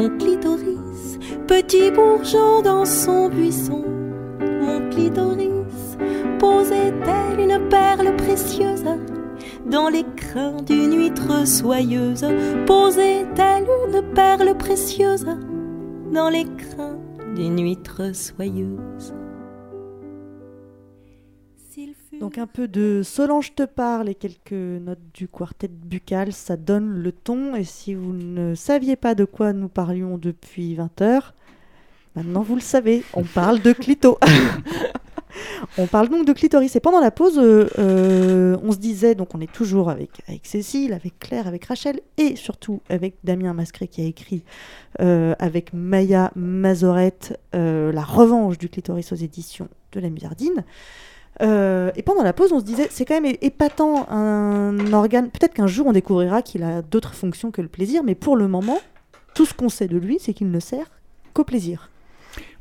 [0.00, 3.84] mon clitoris, petit bourgeon dans son buisson,
[4.40, 5.98] mon clitoris,
[6.38, 8.84] posait-elle une perle précieuse?
[9.66, 12.24] Dans l'écrin d'une huître soyeuse,
[12.66, 15.26] posait-elle une perle précieuse?
[16.10, 16.96] Dans l'écrin
[17.36, 19.12] d'une huître soyeuse.
[22.20, 26.90] Donc un peu de Solange te parle et quelques notes du quartet buccal, ça donne
[26.90, 27.54] le ton.
[27.54, 31.32] Et si vous ne saviez pas de quoi nous parlions depuis 20 heures,
[32.14, 34.18] maintenant vous le savez, on parle de clito.
[35.78, 36.76] on parle donc de clitoris.
[36.76, 40.44] Et pendant la pause, euh, euh, on se disait, donc on est toujours avec, avec
[40.44, 44.44] Cécile, avec Claire, avec Rachel et surtout avec Damien Mascret qui a écrit
[45.00, 50.64] euh, avec Maya Mazorette La revanche du clitoris aux éditions de la Musardine.
[51.42, 55.30] Euh, et pendant la pause, on se disait, c'est quand même épatant un organe.
[55.30, 58.48] Peut-être qu'un jour, on découvrira qu'il a d'autres fonctions que le plaisir, mais pour le
[58.48, 58.78] moment,
[59.34, 60.86] tout ce qu'on sait de lui, c'est qu'il ne sert
[61.32, 61.90] qu'au plaisir.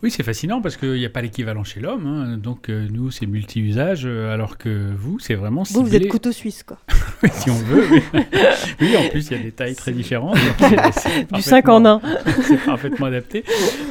[0.01, 2.07] Oui, c'est fascinant parce qu'il n'y a pas l'équivalent chez l'homme.
[2.07, 2.37] hein.
[2.37, 6.31] Donc, euh, nous, c'est multi-usage, euh, alors que vous, c'est vraiment Vous, vous êtes couteau
[6.31, 6.77] suisse, quoi.
[7.33, 7.83] Si on veut.
[7.91, 8.01] Oui.
[8.79, 10.37] oui, en plus, il y a des tailles très différentes.
[10.93, 11.99] c'est Du cinq en un.
[11.99, 13.43] parfaitement- C'est parfaitement adapté.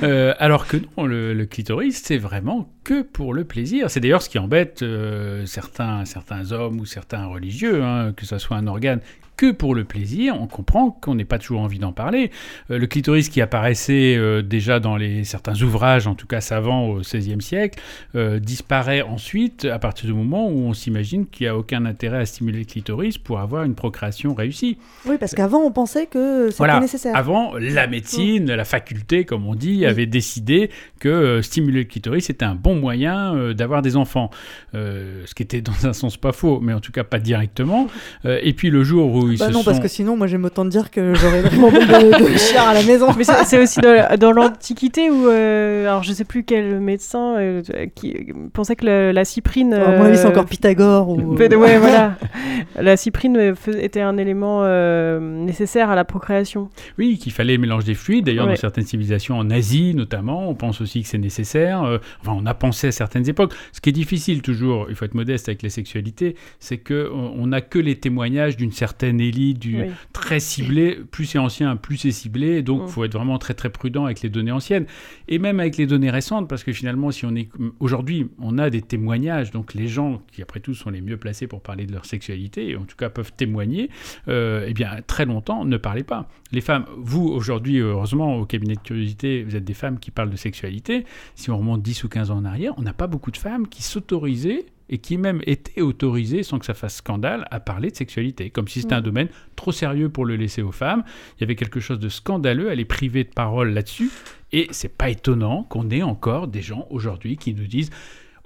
[0.02, 3.90] Euh, alors que non, le, le clitoris, c'est vraiment que pour le plaisir.
[3.90, 8.38] C'est d'ailleurs ce qui embête euh, certains, certains hommes ou certains religieux, hein, que ce
[8.38, 9.00] soit un organe
[9.36, 12.32] que pour le plaisir, on comprend qu'on n'ait pas toujours envie d'en parler.
[12.72, 16.86] Euh, le clitoris qui apparaissait euh, déjà dans les, certains ouvrages, en tout cas savants
[16.88, 17.78] au XVIe siècle,
[18.14, 22.18] euh, disparaît ensuite à partir du moment où on s'imagine qu'il n'y a aucun intérêt
[22.18, 24.78] à stimuler le clitoris pour avoir une procréation réussie.
[25.06, 26.80] Oui, parce qu'avant, on pensait que c'était Voilà.
[26.80, 27.16] nécessaire.
[27.16, 30.70] Avant, la médecine, la faculté, comme on dit, avait décidé
[31.00, 34.30] que euh, stimuler le clitoris c'était un bon moyen euh, d'avoir des enfants.
[34.74, 37.86] Euh, ce qui était dans un sens pas faux, mais en tout cas pas directement.
[38.24, 39.64] Euh, et puis le jour où ils Bah se non, sont...
[39.64, 42.82] parce que sinon, moi, j'aime autant dire que j'aurais vraiment de, de chien à la
[42.82, 43.08] maison.
[43.16, 47.36] Mais c'est c'est aussi dans, dans l'Antiquité où, euh, alors je sais plus quel médecin
[47.38, 47.62] euh,
[47.94, 48.14] qui
[48.52, 49.74] pensait que la, la cyprine.
[49.74, 52.16] À mon avis, c'est euh, encore Pythagore ou- Ouais, voilà.
[52.80, 56.68] La cyprine euh, était un élément euh, nécessaire à la procréation.
[56.98, 58.26] Oui, qu'il fallait mélange des fluides.
[58.26, 58.52] D'ailleurs, Ouais.
[58.54, 61.82] dans certaines civilisations, en Asie notamment, on pense aussi que c'est nécessaire.
[61.84, 63.54] Euh, enfin, on a pensé à certaines époques.
[63.72, 67.46] Ce qui est difficile toujours, il faut être modeste avec les sexualités, c'est que on
[67.48, 69.86] n'a que les témoignages d'une certaine élite, du Oui.
[70.12, 70.98] très ciblé.
[71.10, 72.62] Plus c'est ancien, plus c'est ciblé.
[72.62, 72.88] Donc, il Mm.
[72.88, 74.86] faut être vraiment très très prudent avec les données anciennes
[75.28, 77.48] et même avec les données récentes, parce que finalement, si on est
[77.80, 79.50] aujourd'hui, on a des témoignages.
[79.50, 82.76] Donc, les gens qui après tout sont les mieux placés pour parler de leur sexualité,
[82.76, 83.90] en tout cas peuvent témoigner.
[84.28, 86.28] euh, eh bien, très longtemps, ne parlez pas.
[86.52, 90.30] Les femmes, vous aujourd'hui, heureusement, au cabinet de curiosité, vous êtes des femmes qui parlent
[90.30, 91.04] de sexualité.
[91.34, 93.68] Si on remonte 10 ou 15 ans en arrière, on n'a pas beaucoup de femmes
[93.68, 97.96] qui s'autorisaient et qui même étaient autorisées, sans que ça fasse scandale, à parler de
[97.96, 99.04] sexualité, comme si c'était un Mm.
[99.04, 101.02] domaine trop sérieux pour le laisser aux femmes.
[101.36, 104.10] Il y avait quelque chose de scandaleux à les priver de parole là-dessus,
[104.52, 107.90] et c'est pas étonnant qu'on ait encore des gens aujourd'hui qui nous disent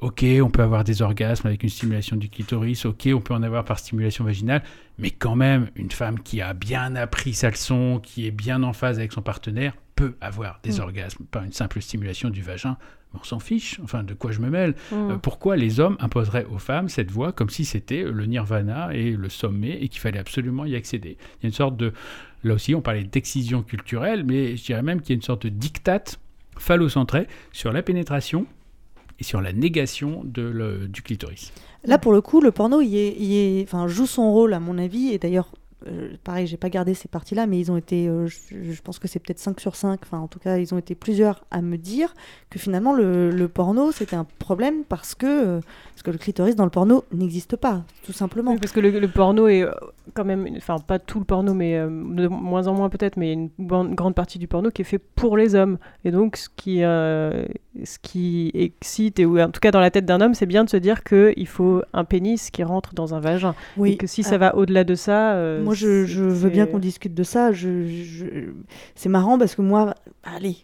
[0.00, 3.42] Ok, on peut avoir des orgasmes avec une stimulation du clitoris, ok, on peut en
[3.44, 4.64] avoir par stimulation vaginale,
[4.98, 8.72] mais quand même, une femme qui a bien appris sa leçon, qui est bien en
[8.72, 10.80] phase avec son partenaire, peut avoir des Mm.
[10.80, 12.76] orgasmes par une simple stimulation du vagin.
[13.18, 14.94] On s'en fiche, enfin, de quoi je me mêle Mm.
[15.10, 19.10] Euh, Pourquoi les hommes imposeraient aux femmes cette voie comme si c'était le nirvana et
[19.12, 21.16] le sommet et qu'il fallait absolument y accéder?
[21.40, 21.92] Il y a une sorte de.
[22.44, 25.44] Là aussi, on parlait d'excision culturelle, mais je dirais même qu'il y a une sorte
[25.44, 26.02] de diktat
[26.58, 28.46] phallocentré sur la pénétration
[29.20, 31.52] et sur la négation de le- du clitoris.
[31.84, 34.78] Là, pour le coup, le porno, il, est, est- enfin, joue son rôle, à mon
[34.78, 35.08] avis.
[35.10, 35.50] Et d'ailleurs,
[35.86, 38.98] euh, pareil, j'ai pas gardé ces parties-là, mais ils ont été, euh, je, je pense
[38.98, 40.00] que c'est peut-être 5 sur 5.
[40.02, 42.14] Enfin, en tout cas, ils ont été plusieurs à me dire
[42.50, 45.60] que finalement, le, le porno, c'était un problème parce que, euh,
[45.94, 48.52] parce que le clitoris dans le porno n'existe pas, tout simplement.
[48.52, 49.72] Oui, parce que le, le porno est euh,
[50.14, 53.50] quand même, enfin pas tout le porno, mais de moins en moins peut-être, mais une
[53.58, 55.78] grande partie du porno qui est fait pour les hommes.
[56.04, 60.04] Et donc ce qui, ce qui excite, et ou en tout cas dans la tête
[60.04, 63.20] d'un homme, c'est bien de se dire qu'il faut un pénis qui rentre dans un
[63.20, 63.54] vagin.
[63.76, 63.92] Oui.
[63.92, 65.34] Et que si ça va au-delà de ça...
[65.72, 67.50] Moi, je, je veux bien qu'on discute de ça.
[67.52, 68.50] Je, je-
[68.94, 70.56] C'est marrant parce que moi, allez,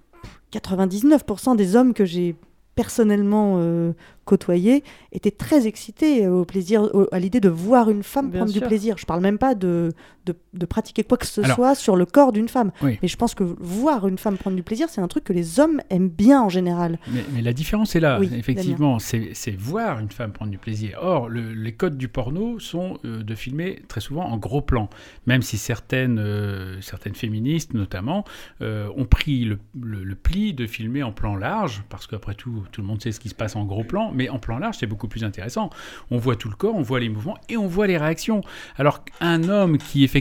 [0.52, 2.36] 99% des hommes que j'ai
[2.74, 3.92] personnellement euh,
[4.24, 8.52] côtoyés étaient très excités au plaisir, au- à l'idée de voir une femme Bien prendre
[8.52, 8.96] du plaisir.
[8.98, 9.92] Je parle même pas de,
[10.29, 12.70] de, de pratiquer quoi que ce Alors- soit sur le corps d'une femme.
[12.83, 12.99] Oui.
[13.03, 15.61] Mais je pense que voir une femme prendre du plaisir, c'est un truc que les
[15.61, 16.99] hommes aiment bien en général.
[17.12, 20.99] Mais, mais la différence est là, Oui, effectivement, c'est voir une femme prendre du plaisir.
[21.03, 24.89] Or, le- les codes du porno sont euh, de filmer très souvent en gros plan,
[25.26, 28.24] même si certaines, euh, certaines féministes notamment
[28.62, 32.64] euh, ont pris le, le- le pli de filmer en plan large, parce qu'après tout,
[32.72, 34.76] tout le monde sait ce qui se passe en gros plan, mais en plan large,
[34.79, 35.70] c'est beaucoup plus intéressant.
[36.11, 38.41] On voit tout le corps, on voit les mouvements et on voit les réactions.
[38.76, 40.18] Alors qu'un homme qui effectivement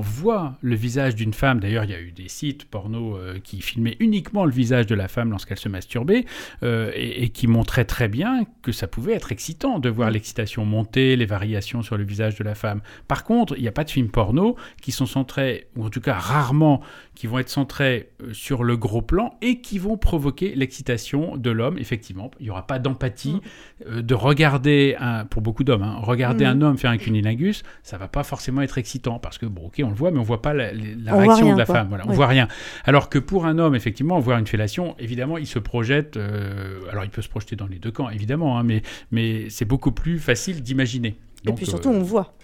[0.00, 3.60] voit le visage d'une femme, d'ailleurs il y a eu des sites porno euh, qui
[3.60, 6.24] filmaient uniquement le visage de la femme lorsqu'elle se masturbait,
[6.62, 10.64] euh, et, et qui montraient très bien que ça pouvait être excitant de voir l'excitation
[10.64, 12.80] monter, les variations sur le visage de la femme.
[13.08, 16.00] Par contre, il n'y a pas de films porno qui sont centrés, ou en tout
[16.00, 16.80] cas rarement,
[17.20, 21.50] qui vont être centrés euh, sur le gros plan et qui vont provoquer l'excitation de
[21.50, 21.76] l'homme.
[21.76, 23.42] Effectivement, il n'y aura pas d'empathie
[23.86, 26.50] euh, de regarder, un, pour beaucoup d'hommes, hein, regarder Mhm.
[26.50, 29.82] un homme faire un cunilingus, ça va pas forcément être excitant parce que, bon, ok,
[29.84, 30.70] on le voit, mais on voit pas la,
[31.12, 31.74] On réaction rien, de la quoi.
[31.74, 31.88] femme.
[31.90, 32.16] Voilà, on Oui.
[32.16, 32.48] voit rien.
[32.86, 36.16] Alors que pour un homme, effectivement, voir une fellation, évidemment, il se projette.
[36.16, 39.66] euh, alors, il peut se projeter dans les deux camps, évidemment, hein, mais, mais c'est
[39.66, 41.16] beaucoup plus facile d'imaginer.
[41.46, 42.34] Et puis euh, surtout, on voit.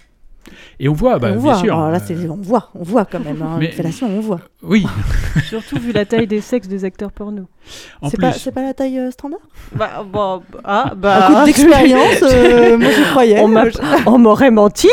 [0.81, 1.55] Et on voit, bah, on bien voit.
[1.57, 1.75] sûr.
[1.77, 3.41] Alors là, euh, c'est- on voit, on voit quand même.
[3.43, 4.41] Hein, mais- Une fellation, on voit.
[4.63, 4.87] Oui.
[5.49, 7.43] Surtout vu la taille des sexes des acteurs porno.
[8.01, 9.41] En C'est plus, pas, c'est pas la taille euh, standard?
[9.75, 11.29] Bah, bon, ah, Un bah.
[11.41, 13.41] coup d'expérience, euh, moi, j'y croyais.
[13.41, 13.65] On m'a-
[14.07, 14.89] on m'aurait menti.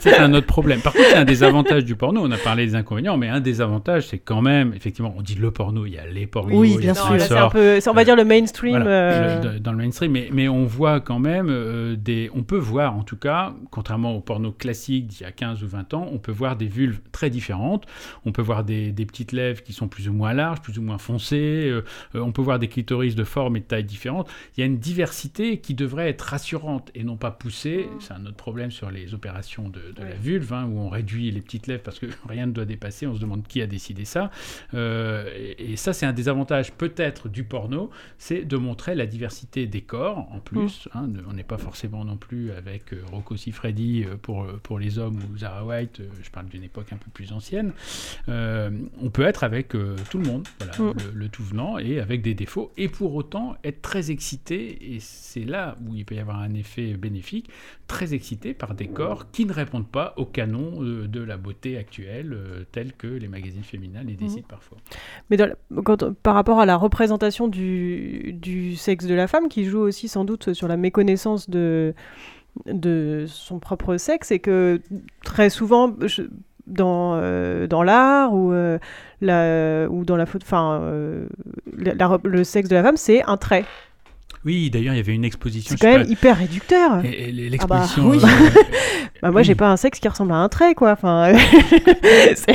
[0.00, 0.80] c'est un autre problème.
[0.80, 2.20] Par contre, c'est un des avantages du porno.
[2.24, 5.34] On a parlé des inconvénients, mais un des avantages, c'est quand même, effectivement, on dit
[5.36, 6.56] le porno, il y a les pornos.
[6.58, 7.12] Oui, bien sûr.
[7.12, 7.38] là, sort.
[7.38, 8.76] un peu, on va dire le mainstream.
[8.76, 12.30] Voilà, euh, le- dans le mainstream, mais, mais on voit quand même euh, des.
[12.34, 15.68] On peut voir, en tout cas, contrairement au porno classique d'il y a 15 ou
[15.68, 17.86] 20 ans, on peut voir des vulves très différentes.
[18.24, 20.82] On peut voir des, des petites lèvres qui sont plus ou moins larges, plus ou
[20.82, 21.68] moins foncées.
[21.68, 21.84] euh,
[22.14, 24.28] euh, on peut voir des clitoris de forme et de taille différentes.
[24.56, 27.86] Il y a une diversité qui devrait être rassurante et non pas poussée.
[28.00, 31.30] C'est un autre problème sur les opérations de, de la vulve, hein, où on réduit
[31.30, 33.06] les petites lèvres parce que rien ne doit dépasser.
[33.06, 34.30] On se demande qui a décidé ça.
[34.74, 39.06] Euh, et, et ça, c'est un des avantages peut-être du porno, c'est de montrer la
[39.06, 40.88] diversité des corps en plus.
[40.94, 44.60] hein, ne- on n'est pas forcément non plus avec euh, Rocco Siffredi euh, pour, euh,
[44.62, 47.72] pour les hommes ou Zara White, euh, je parle d'une époque un peu plus ancienne.
[48.28, 48.70] Euh,
[49.02, 49.68] on peut être avec
[50.10, 50.94] tout le monde, voilà, Mm.
[51.14, 55.00] le, le tout venant, et avec des défauts, et pour autant être très excité, et
[55.00, 57.50] c'est là où il peut y avoir un effet bénéfique,
[57.88, 62.32] très excité par des corps qui ne répondent pas au canon de la beauté actuelle,
[62.32, 64.78] euh, tel que les magazines féminins les décident parfois.
[65.28, 69.48] Mais dans la- quand- par rapport à la représentation du, du sexe de la femme,
[69.48, 71.94] qui joue aussi sans doute sur la méconnaissance de,
[72.66, 74.80] de son propre sexe, et que
[75.22, 75.94] très souvent,
[76.78, 78.78] euh, dans l'art ou, euh,
[79.20, 81.26] la, ou dans la enfin, euh,
[81.74, 83.64] le sexe de la femme, c'est un trait.
[84.44, 85.76] Oui, d'ailleurs, il y avait une exposition.
[85.78, 87.04] C'est quand même pas- hyper réducteur.
[87.04, 88.08] Et- et Ah bah, l'exposition.
[88.08, 88.18] oui.
[88.22, 88.26] euh,
[89.22, 90.92] Bah moi j'ai pas un sexe qui ressemble à un trait quoi.
[90.92, 91.34] Enfin,
[92.34, 92.54] c'est-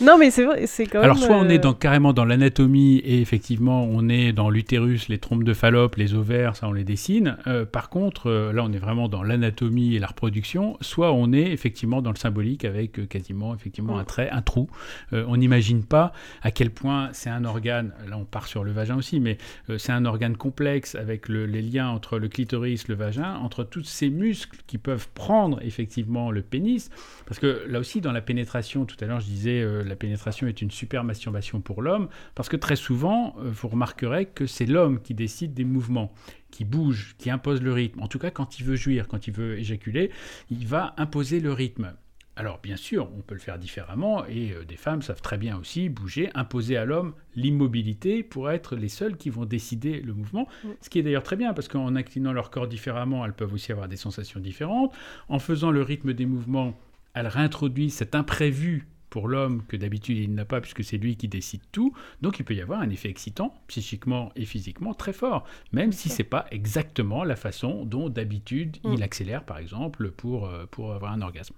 [0.00, 2.96] non mais c'est vrai, c'est quand Alors, soit on euh, est dans, carrément dans l'anatomie
[2.98, 6.82] et effectivement on est dans l'utérus, les trompes de Fallope, les ovaires, ça on les
[6.82, 7.36] dessine.
[7.46, 10.76] Euh, par contre, euh, là on est vraiment dans l'anatomie et la reproduction.
[10.80, 14.68] Soit on est effectivement dans le symbolique avec euh, quasiment effectivement un trait, un trou.
[15.12, 17.92] Euh, on n'imagine pas à quel point c'est un organe.
[18.08, 19.43] Là on part sur le vagin aussi, mais euh,
[19.78, 23.84] c'est un organe complexe avec le- les liens entre le clitoris, le vagin, entre tous
[23.84, 26.90] ces muscles qui peuvent prendre effectivement le pénis.
[27.26, 30.46] Parce que là aussi, dans la pénétration, tout à l'heure je disais, euh, la pénétration
[30.46, 34.66] est une super masturbation pour l'homme, parce que très souvent, euh, vous remarquerez que c'est
[34.66, 36.12] l'homme qui décide des mouvements,
[36.50, 38.00] qui bouge, qui impose le rythme.
[38.00, 40.10] En tout cas, quand il veut jouir, quand il veut éjaculer,
[40.50, 41.92] il va imposer le rythme.
[42.36, 45.56] Alors bien sûr, on peut le faire différemment et euh, des femmes savent très bien
[45.56, 50.48] aussi bouger, imposer à l'homme l'immobilité pour être les seules qui vont décider le mouvement,
[50.80, 53.70] ce qui est d'ailleurs très bien parce qu'en inclinant leur corps différemment, elles peuvent aussi
[53.70, 54.92] avoir des sensations différentes.
[55.28, 56.76] En faisant le rythme des mouvements,
[57.14, 61.28] elles réintroduisent cet imprévu pour l'homme que d'habitude il n'a pas puisque c'est lui qui
[61.28, 61.94] décide tout.
[62.20, 66.08] Donc il peut y avoir un effet excitant psychiquement et physiquement très fort, même si
[66.08, 68.94] c'est pas exactement la façon dont d'habitude Mm.
[68.94, 71.54] il accélère par exemple pour, euh, pour avoir un orgasme.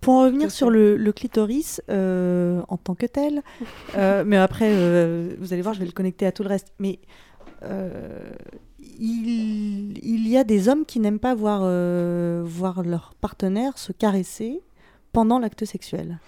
[0.00, 3.42] Pour en revenir sur le, le clitoris euh, en tant que tel,
[3.96, 6.72] euh, mais après, euh, vous allez voir, je vais le connecter à tout le reste.
[6.78, 7.00] Mais
[8.98, 11.60] il, il y a des hommes qui n'aiment pas voir,
[12.44, 14.60] voir leur partenaire se caresser
[15.12, 16.18] pendant l'acte sexuel.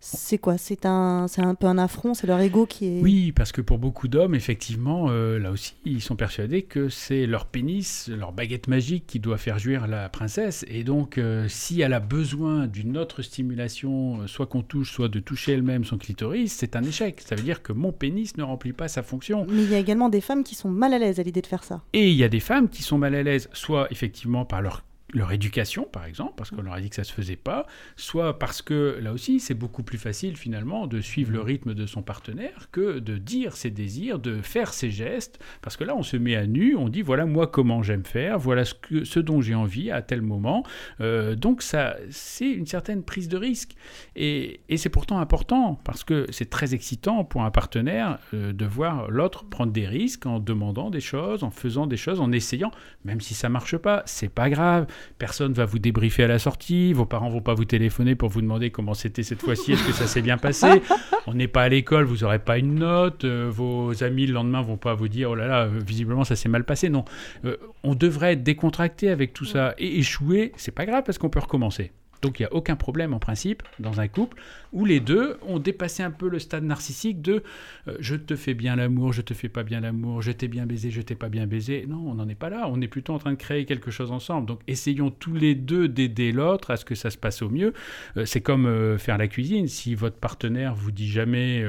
[0.00, 0.58] C'est quoi?
[0.58, 3.00] C'est un, c'est un peu un affront, c'est leur ego qui est.
[3.00, 7.26] Oui, parce que pour beaucoup d'hommes, effectivement, euh, là aussi, ils sont persuadés que c'est
[7.26, 10.64] leur pénis, leur baguette magique qui doit faire jouir la princesse.
[10.68, 15.08] Et donc, euh, si elle a besoin d'une autre stimulation, euh, soit qu'on touche, soit
[15.08, 17.20] de toucher elle-même son clitoris, c'est un échec.
[17.20, 19.46] Ça veut dire que mon pénis ne remplit pas sa fonction.
[19.48, 21.46] Mais il y a également des femmes qui sont mal à l'aise à l'idée de
[21.46, 21.82] faire ça.
[21.92, 24.84] Et il y a des femmes qui sont mal à l'aise, soit effectivement par leur
[25.14, 28.38] leur éducation, par exemple, parce qu'on leur a dit que ça se faisait pas, soit
[28.38, 32.02] parce que là aussi, c'est beaucoup plus facile finalement de suivre le rythme de son
[32.02, 36.16] partenaire que de dire ses désirs, de faire ses gestes, parce que là, on se
[36.16, 39.40] met à nu, on dit voilà moi comment j'aime faire, voilà ce, que, ce dont
[39.40, 40.62] j'ai envie à tel moment.
[41.00, 43.76] Euh, donc ça, c'est une certaine prise de risque,
[44.14, 48.64] et, et c'est pourtant important parce que c'est très excitant pour un partenaire euh, de
[48.66, 52.72] voir l'autre prendre des risques en demandant des choses, en faisant des choses, en essayant,
[53.04, 54.86] même si ça marche pas, c'est pas grave.
[55.18, 58.40] Personne va vous débriefer à la sortie, vos parents vont pas vous téléphoner pour vous
[58.40, 60.82] demander comment c'était cette fois-ci, est-ce que ça s'est bien passé.
[61.26, 64.62] On n'est pas à l'école, vous aurez pas une note, euh, vos amis le lendemain
[64.62, 66.88] vont pas vous dire oh là là, euh, visiblement ça s'est mal passé.
[66.88, 67.04] Non,
[67.44, 71.30] Euh, on devrait être décontracté avec tout ça et échouer, c'est pas grave parce qu'on
[71.30, 71.92] peut recommencer.
[72.22, 74.40] Donc il n'y a aucun problème en principe dans un couple
[74.72, 77.42] où les deux ont dépassé un peu le stade narcissique de
[77.86, 80.66] euh, je te fais bien l'amour, je te fais pas bien l'amour, je t'ai bien
[80.66, 81.86] baisé, je t'ai pas bien baisé.
[81.88, 82.68] Non, on n'en est pas là.
[82.68, 84.46] On est plutôt en train de créer quelque chose ensemble.
[84.46, 87.72] Donc essayons tous les deux d'aider l'autre à ce que ça se passe au mieux.
[88.16, 89.68] Euh, c'est comme euh, faire la cuisine.
[89.68, 91.64] Si votre partenaire vous dit jamais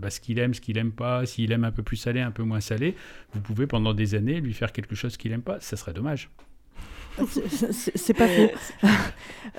[0.00, 2.30] bah, ce qu'il aime, ce qu'il aime pas, s'il aime un peu plus salé, un
[2.30, 2.94] peu moins salé,
[3.32, 5.60] vous pouvez pendant des années lui faire quelque chose qu'il aime pas.
[5.60, 6.30] Ça serait dommage.
[7.94, 8.50] C'est- pas faux.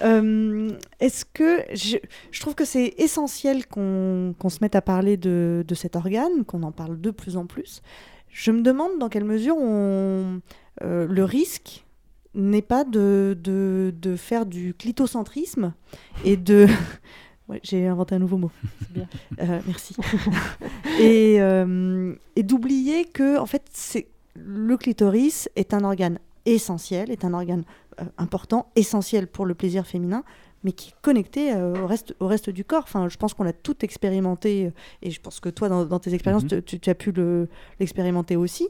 [0.04, 1.98] Euh, Est-ce que je,
[2.30, 6.46] je trouve que c'est essentiel qu'on qu'on se mette à parler de, de cet organe,
[6.46, 7.82] qu'on en parle de plus en plus.
[8.30, 10.40] Je me demande dans quelle mesure on,
[10.84, 11.84] euh, le risque
[12.36, 15.74] n'est pas de, de, de faire du clitocentrisme
[16.26, 16.68] et de.
[17.50, 18.52] Ouais, J'ai inventé un nouveau mot.
[18.92, 19.08] bien.
[19.40, 19.96] Euh, merci.
[21.00, 21.38] et
[22.36, 26.20] et d'oublier que en fait, c'est le clitoris est un organe
[26.56, 27.64] essentiel, est un organe
[28.02, 30.24] euh, important, essentiel pour le plaisir féminin,
[30.64, 32.84] mais qui est connecté euh, au, reste, au reste du corps.
[32.84, 34.70] Enfin, je pense qu'on l'a tout expérimenté, euh,
[35.02, 36.50] et je pense que toi, dans, dans tes expériences, Mhm.
[36.50, 37.48] tu- tu, tu as pu le-
[37.80, 38.68] l'expérimenter aussi.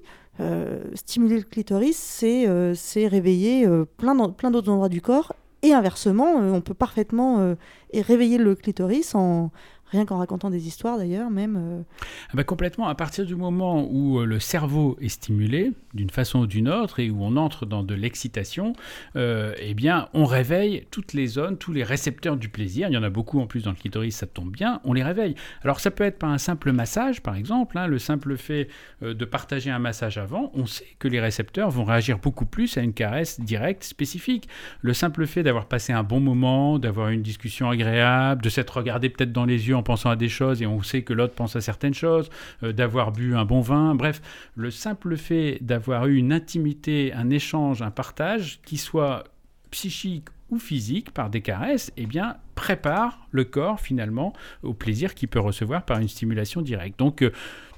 [0.93, 3.67] Stimuler le clitoris, c'est c'est réveiller
[3.97, 4.13] plein,
[4.51, 7.55] d'autres endroits du corps, et inversement, euh, on peut parfaitement euh,
[7.93, 9.49] réveiller le clitoris en
[9.91, 11.55] rien qu'en racontant des histoires d'ailleurs, même.
[11.57, 11.81] euh,
[12.29, 16.39] Ah bah complètement, à partir du moment où euh, le cerveau est stimulé d'une façon
[16.39, 18.73] ou d'une autre et où on entre dans de l'excitation,
[19.15, 22.89] euh, eh bien on réveille toutes les zones, tous les récepteurs du plaisir.
[22.89, 25.03] Il y en a beaucoup en plus dans le clitoris, ça tombe bien, on les
[25.03, 25.35] réveille.
[25.63, 28.67] Alors ça peut être par un simple massage par exemple, hein, le simple fait
[29.01, 32.81] de partager un massage avant, on sait que les récepteurs vont réagir beaucoup plus à
[32.81, 34.47] une caresse directe, spécifique.
[34.81, 39.09] Le simple fait d'avoir passé un bon moment, d'avoir une discussion agréable, de s'être regardé
[39.09, 41.55] peut-être dans les yeux en pensant à des choses et on sait que l'autre pense
[41.55, 42.29] à certaines choses,
[42.63, 44.21] euh, d'avoir bu un bon vin, bref,
[44.55, 49.23] le simple fait d'avoir eu une intimité, un échange, un partage qui soit
[49.71, 55.27] psychique ou physique par des caresses, eh bien prépare le corps finalement au plaisir qu'il
[55.27, 56.97] peut recevoir par une stimulation directe.
[56.99, 57.31] Donc euh,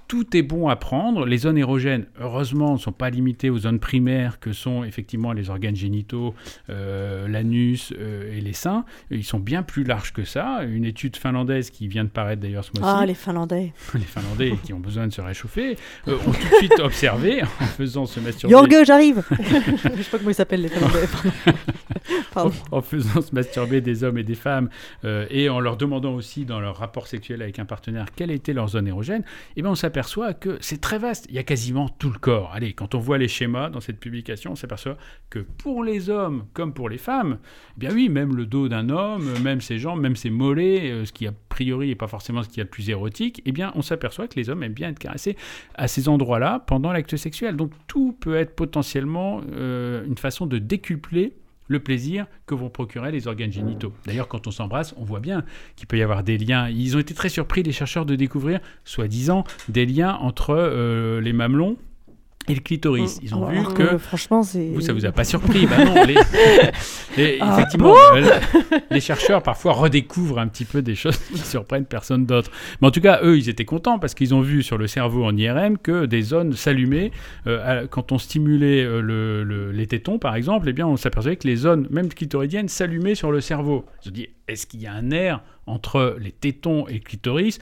[0.09, 1.25] tout est bon à prendre.
[1.25, 5.51] Les zones érogènes, heureusement, ne sont pas limitées aux zones primaires que sont effectivement les
[5.51, 6.33] organes génitaux,
[6.69, 8.85] euh, l'anus euh, et les seins.
[9.11, 10.63] Ils sont bien plus larges que ça.
[10.63, 13.71] Une étude finlandaise qui vient de paraître d'ailleurs ce mois-ci Ah, les Finlandais.
[13.93, 17.65] les Finlandais qui ont besoin de se réchauffer, euh, ont tout de suite observé, en
[17.65, 18.51] faisant se masturber...
[18.51, 21.05] Jorge, j'arrive Je sais pas comment ils s'appellent les Finlandais.
[22.71, 24.69] En faisant se masturber des hommes et des femmes,
[25.03, 28.53] euh, et en leur demandant aussi dans leur rapport sexuel avec un partenaire quelle était
[28.53, 29.23] leur zone érogène,
[29.55, 31.25] eh bien on s'aperçoit que c'est très vaste.
[31.29, 32.51] Il y a quasiment tout le corps.
[32.53, 34.97] Allez, quand on voit les schémas dans cette publication, on s'aperçoit
[35.29, 37.39] que pour les hommes comme pour les femmes,
[37.75, 41.05] eh bien oui, même le dos d'un homme, même ses jambes, même ses mollets, euh,
[41.05, 43.51] ce qui a priori n'est pas forcément ce qu'il y a de plus érotique, eh
[43.51, 45.35] bien on s'aperçoit que les hommes aiment bien être caressés
[45.75, 47.55] à ces endroits-là pendant l'acte sexuel.
[47.55, 51.33] Donc tout peut être potentiellement euh, une façon de décupler
[51.69, 53.93] le plaisir que vont procurer les organes génitaux.
[54.05, 55.45] D'ailleurs, quand on s'embrasse, on voit bien
[55.77, 56.67] qu'il peut y avoir des liens.
[56.67, 61.31] Ils ont été très surpris, les chercheurs, de découvrir, soi-disant, des liens entre euh, les
[61.31, 61.77] mamelons
[62.47, 63.19] et le clitoris.
[63.21, 63.83] Ils ont vu Alors que...
[63.83, 64.69] que, franchement, c'est.
[64.69, 66.15] Vous, ça vous a pas surpris Bah non, les-
[67.17, 68.29] les- Ah effectivement, bon
[68.89, 72.49] les chercheurs parfois redécouvrent un petit peu des choses qui surprennent personne d'autre.
[72.81, 75.25] Mais en tout cas, eux, ils étaient contents parce qu'ils ont vu sur le cerveau
[75.25, 77.11] en IRM que des zones s'allumaient
[77.45, 80.67] euh, quand on stimulait euh, le- le- les tétons, par exemple.
[80.69, 83.85] Eh bien, on s'apercevait que les zones, même clitoridiennes, s'allumaient sur le cerveau.
[84.05, 87.59] Ils ont dit, est-ce qu'il y a un nerf entre les tétons et le clitoris?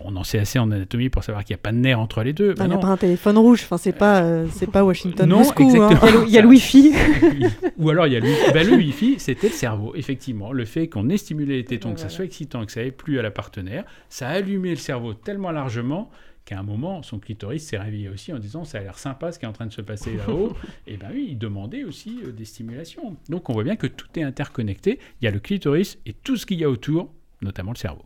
[0.00, 2.22] On en sait assez en anatomie pour savoir qu'il n'y a pas de nerf entre
[2.22, 2.54] les deux.
[2.58, 5.38] Il n'y a pas un téléphone rouge, enfin, c'est pas, euh, c'est pas Washington Non,
[5.38, 5.70] Moscou.
[5.80, 5.90] hein.
[6.26, 6.92] Il y a le Wi-Fi.
[7.78, 8.52] Ou alors il y a le Wi-Fi.
[8.52, 10.52] Ben, le Wi-Fi, c'était le cerveau, effectivement.
[10.52, 13.18] Le fait qu'on ait stimulé les tétons, que ça soit excitant, que ça ait plu
[13.18, 16.10] à la partenaire, ça a allumé le cerveau tellement largement
[16.44, 19.38] qu'à un moment, son clitoris s'est réveillé aussi en disant ça a l'air sympa ce
[19.38, 20.54] qui est en train de se passer là-haut.
[20.88, 23.16] Et ben oui, il demandait aussi euh, des stimulations.
[23.28, 24.98] Donc on voit bien que tout est interconnecté.
[25.20, 27.12] Il y a le clitoris et tout ce qu'il y a autour,
[27.42, 28.02] notamment le cerveau.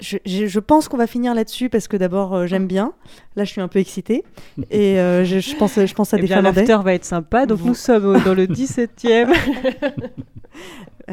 [0.00, 2.92] Je, pense qu'on va finir là-dessus parce que d'abord euh, j'aime bien.
[3.36, 4.24] Là je suis un peu excitée
[4.70, 6.60] et euh, je, je pense je pense à Eh des bien, Finlandais.
[6.66, 7.46] l'after va être sympa.
[7.46, 9.32] Donc, Vous- nous sommes au- dans le 17e.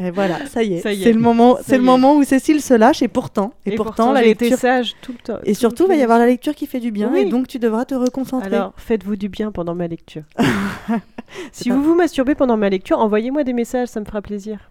[0.00, 0.80] Et voilà, ça y est.
[0.80, 1.04] Ça y est.
[1.04, 3.90] C'est le moment, c'est le moment où Cécile se lâche et pourtant, et, Et pourtant,
[3.94, 5.38] pourtant, la lecture sage tout le temps.
[5.44, 7.20] Et tout surtout, le va y avoir la lecture qui fait du bien Oui.
[7.20, 8.54] et donc tu devras te reconcentrer.
[8.54, 10.22] Alors, faites-vous du bien pendant ma lecture.
[11.52, 14.70] si vous vous masturbez pendant ma lecture, envoyez-moi des messages, ça me fera plaisir.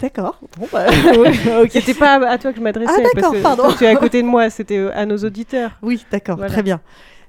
[0.00, 0.40] D'accord.
[0.58, 0.86] Bon, bah,
[1.70, 2.90] C'était pas à toi que je m'adressais.
[2.94, 3.62] Ah, parce d'accord, que pardon.
[3.64, 5.72] toi, tu es à côté de moi, c'était euh, à nos auditeurs.
[5.82, 6.50] Oui, d'accord, Voilà.
[6.52, 6.80] très bien.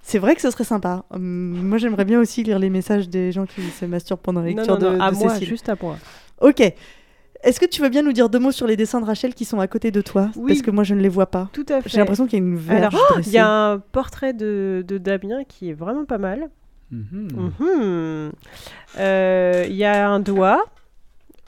[0.03, 1.03] C'est vrai que ce serait sympa.
[1.11, 1.22] Hum,
[1.67, 4.55] moi, j'aimerais bien aussi lire les messages des gens qui se masturbent pendant la Non,
[4.57, 5.47] lecture non, non, de, à de moi, Cécile.
[5.47, 5.97] juste à moi.
[6.39, 6.61] Ok.
[7.43, 9.45] Est-ce que tu veux bien nous dire deux mots sur les dessins de Rachel qui
[9.45, 10.30] sont à côté de toi?
[10.36, 10.53] Oui.
[10.53, 11.49] Parce que moi, je ne les vois pas.
[11.53, 11.89] Tout à fait.
[11.89, 13.30] J'ai l'impression qu'il y a une verge Alors, oh, dressée.
[13.32, 16.49] il y a un portrait de, de Damien qui est vraiment pas mal.
[16.91, 18.32] Mhm.
[18.99, 20.63] Euh, Il y a un doigt,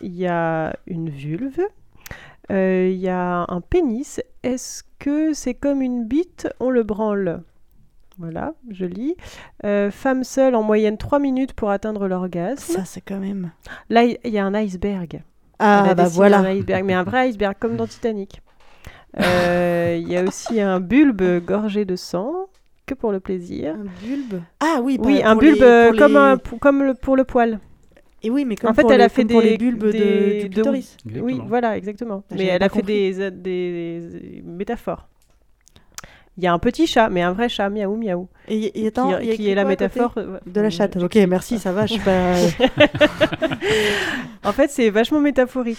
[0.03, 1.59] il y a une vulve,
[2.51, 4.21] euh, il y a un pénis.
[4.43, 6.47] Est-ce que c'est comme une bite?
[6.59, 7.41] On le branle.
[8.19, 9.15] Voilà, je lis.
[9.65, 12.73] Euh, femme seule, en moyenne 3 minutes pour atteindre l'orgasme.
[12.73, 13.51] Ça, c'est quand même.
[13.89, 15.23] Là, il y a un iceberg.
[15.57, 16.39] Ah, bah voilà.
[16.39, 18.41] Un iceberg, mais un vrai iceberg, comme dans Titanic.
[19.19, 22.47] Euh, Il y a aussi un bulbe gorgé de sang,
[22.85, 23.75] que pour le plaisir.
[23.75, 24.41] Un bulbe?
[24.59, 26.93] Ah oui, Oui, pour- un pour bulbe les- pour comme, les- un- pour- comme le,
[26.95, 27.59] pour le poil.
[28.25, 29.83] Et oui, mais comme en fait, pour elle les- a fait des pour les bulbes
[29.85, 30.97] de- des- du clitoris.
[31.21, 32.23] Oui, voilà, exactement.
[32.31, 33.13] Mais elle a fait compris.
[33.13, 35.07] des, des métaphores.
[36.37, 38.27] Il y a un petit chat, mais un vrai chat, miaou miaou.
[38.47, 40.95] Et, et attends, qui, il y a qui est la métaphore euh, de la chatte.
[40.97, 42.33] Ok, merci, ça va, je suis pas.
[44.43, 45.77] en fait, c'est vachement métaphorique.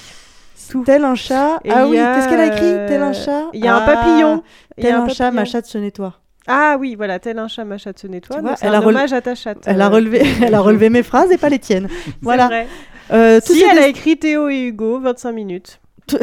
[0.86, 1.60] Tel un chat.
[1.64, 2.60] Et ah oui, qu'est-ce qu'elle a écrit?
[2.88, 3.42] Tel euh, un chat?
[3.52, 4.42] il y a un Ah, papillon.
[4.78, 6.20] Il y a Tel un un chat, ma chatte se nettoie.
[6.46, 8.40] Ah oui, voilà, tel un chat, ma chatte se nettoie.
[8.40, 9.58] Vois, c'est elle un a hommage à ta chatte.
[9.66, 11.88] Elle a relevé, elle a relevé mes phrases et pas les tiennes.
[12.20, 12.46] Voilà.
[12.48, 12.66] vrai.
[13.12, 15.80] Euh, si elle a écrit Théo et Hugo, 25 minutes.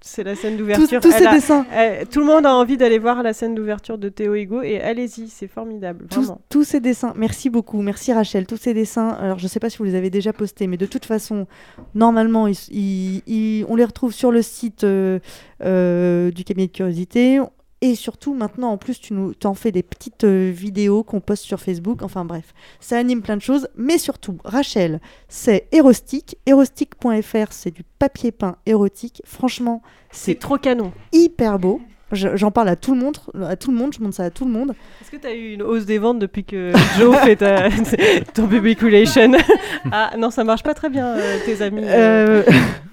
[0.00, 1.00] c'est la scène d'ouverture.
[1.00, 1.66] tous ces a- dessins.
[1.72, 4.62] elle- tout le monde a envie d'aller voir la scène d'ouverture de Théo et Hugo
[4.62, 6.40] et allez-y, c'est formidable, tous, vraiment.
[6.50, 8.46] tous ces dessins, merci beaucoup, merci Rachel.
[8.46, 10.86] Tous ces dessins, alors je sais pas si vous les avez déjà postés, mais de
[10.86, 11.46] toute façon,
[11.94, 15.18] normalement, ils- ils- ils- on les retrouve sur le site euh,
[15.64, 17.40] euh, du cabinet de curiosité.
[17.84, 21.44] Et surtout, maintenant, en plus, tu nous t'en fais des petites euh, vidéos qu'on poste
[21.44, 22.00] sur Facebook.
[22.00, 23.68] Enfin bref, ça anime plein de choses.
[23.76, 26.38] Mais surtout, Rachel, c'est Erostic.
[26.46, 29.20] Erostic.fr, c'est du papier peint érotique.
[29.26, 30.94] Franchement, c'est trop canon.
[31.12, 31.82] Hyper beau.
[32.12, 33.16] Je- J'en parle à tout le monde,
[33.48, 34.74] à tout le monde, je montre ça à tout le monde.
[35.02, 37.68] Est-ce que tu as eu une hausse des ventes depuis que Joe fait ta,
[38.34, 39.32] ton publiculation
[39.92, 41.80] Ah non, ça marche pas très bien, euh, tes amis.
[41.82, 42.42] euh.
[42.48, 42.52] Euh,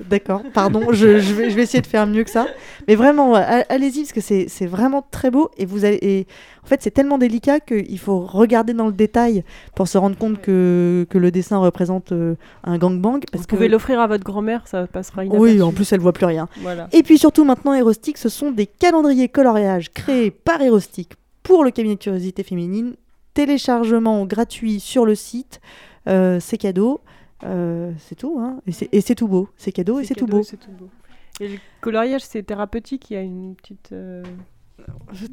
[0.09, 2.45] D'accord, pardon, je, je vais, je vais essayer de faire mieux que ça.
[2.87, 5.49] Mais vraiment, allez-y, parce que c'est c'est vraiment très beau.
[5.57, 6.27] Et, vous allez, et
[6.63, 9.43] en fait, c'est tellement délicat qu'il faut regarder dans le détail
[9.75, 13.19] pour se rendre compte que, que le dessin représente euh, un gangbang.
[13.31, 13.71] Parce Vous pouvez que...
[13.71, 15.55] l'offrir à votre grand-mère, ça passera inaperçu.
[15.55, 16.47] Oui, en plus, elle voit plus rien.
[16.61, 16.87] Voilà.
[16.91, 21.71] Et puis surtout, maintenant, Erostic, ce sont des calendriers coloriage créés par Erostic pour le
[21.71, 22.95] cabinet de curiosité féminine.
[23.33, 25.61] Téléchargement gratuit sur le site.
[26.07, 27.01] Euh, c'est cadeau.
[27.43, 28.61] Euh, c'est tout, hein.
[28.91, 29.49] Et c'est- tout beau.
[29.57, 30.89] C'est cadeau et c'est tout tout beau.
[31.39, 34.23] Et le coloriage, c'est thérapeutique, il y a une petite euh,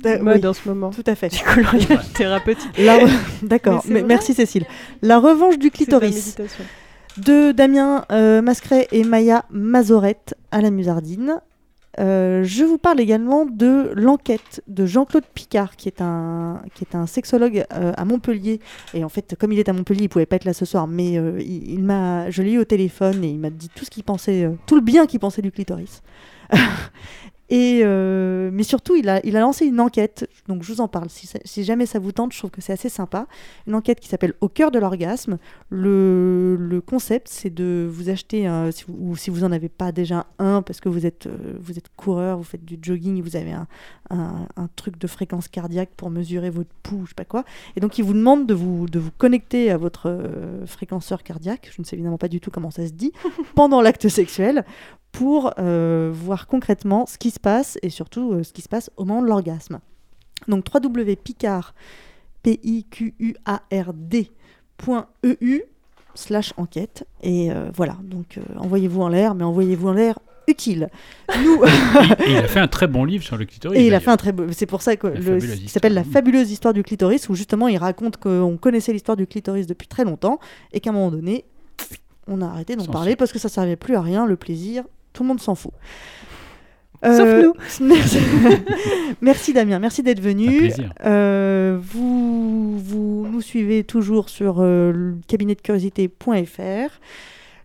[0.07, 0.91] Euh, mode oui, en ce moment.
[0.91, 1.29] Tout à fait.
[1.29, 2.81] Du coloriage thérapeutique.
[3.43, 4.65] D'accord, Mais merci Cécile.
[5.03, 6.37] La revanche du clitoris
[7.17, 11.41] de Damien euh, Mascret et Maya Mazorette à la Musardine.
[11.99, 16.95] Euh, je vous parle également de l'enquête de Jean-Claude Picard, qui est un, qui est
[16.95, 18.61] un sexologue euh, à Montpellier.
[18.95, 20.87] Et en fait, comme il est à Montpellier, il pouvait pas être là ce soir,
[20.87, 23.85] mais euh, il, il m'a, je l'ai eu au téléphone et il m'a dit tout
[23.85, 26.03] ce qu'il pensait, euh, tout le bien qu'il pensait du clitoris.
[27.51, 30.89] Et euh, mais surtout, il a, il a lancé une enquête, donc je vous en
[30.89, 31.09] parle.
[31.09, 33.27] Si, ça- si jamais ça vous tente, je trouve que c'est assez sympa.
[33.67, 35.39] Une enquête qui s'appelle Au cœur de l'orgasme.
[35.71, 39.69] Le, le concept, c'est de vous acheter, un, si vous, ou si vous en avez
[39.69, 43.23] pas déjà un, parce que vous êtes, euh, vous êtes coureur, vous faites du jogging,
[43.23, 43.67] vous avez un,
[44.11, 47.45] un, un truc de fréquence cardiaque pour mesurer votre pouls, je sais pas quoi.
[47.77, 51.71] Et donc, il vous demande de vous, de vous connecter à votre euh, fréquenceur cardiaque.
[51.75, 53.13] Je ne sais évidemment pas du tout comment ça se dit
[53.55, 54.65] pendant l'acte sexuel
[55.13, 58.91] pour euh, voir concrètement ce qui se passe et surtout euh, ce qui se passe
[58.97, 59.81] au moment de l'orgasme.
[60.47, 61.75] Donc www.picard,
[62.43, 62.83] P-I-Q-U-A-R-D.eu
[66.15, 67.07] slash enquête.
[67.23, 70.89] Et euh, voilà, donc envoyez-vous en l'air, mais envoyez-vous en l'air utile.
[71.43, 71.63] Nous...
[72.27, 73.79] Et il a fait un très bon livre sur le clitoris.
[73.79, 74.35] Et il a fait un très.
[74.53, 75.71] C'est pour ça que le histoire.
[75.71, 79.67] s'appelle La fabuleuse histoire du clitoris, où justement il raconte qu'on connaissait l'histoire du clitoris
[79.67, 80.39] depuis très longtemps
[80.73, 81.45] et qu'à un moment donné,
[82.29, 84.85] on a arrêté d'en parler parce que ça servait plus à rien, le plaisir,
[85.19, 85.73] tout le monde s'en fout.
[87.03, 87.55] Sauf nous.
[87.89, 88.19] Merci,
[89.21, 90.47] merci Damien, merci d'être venu.
[90.47, 90.93] Un plaisir.
[91.05, 97.01] Euh, vous, vous nous suivez toujours sur euh, le cabinet de curiosité.fr.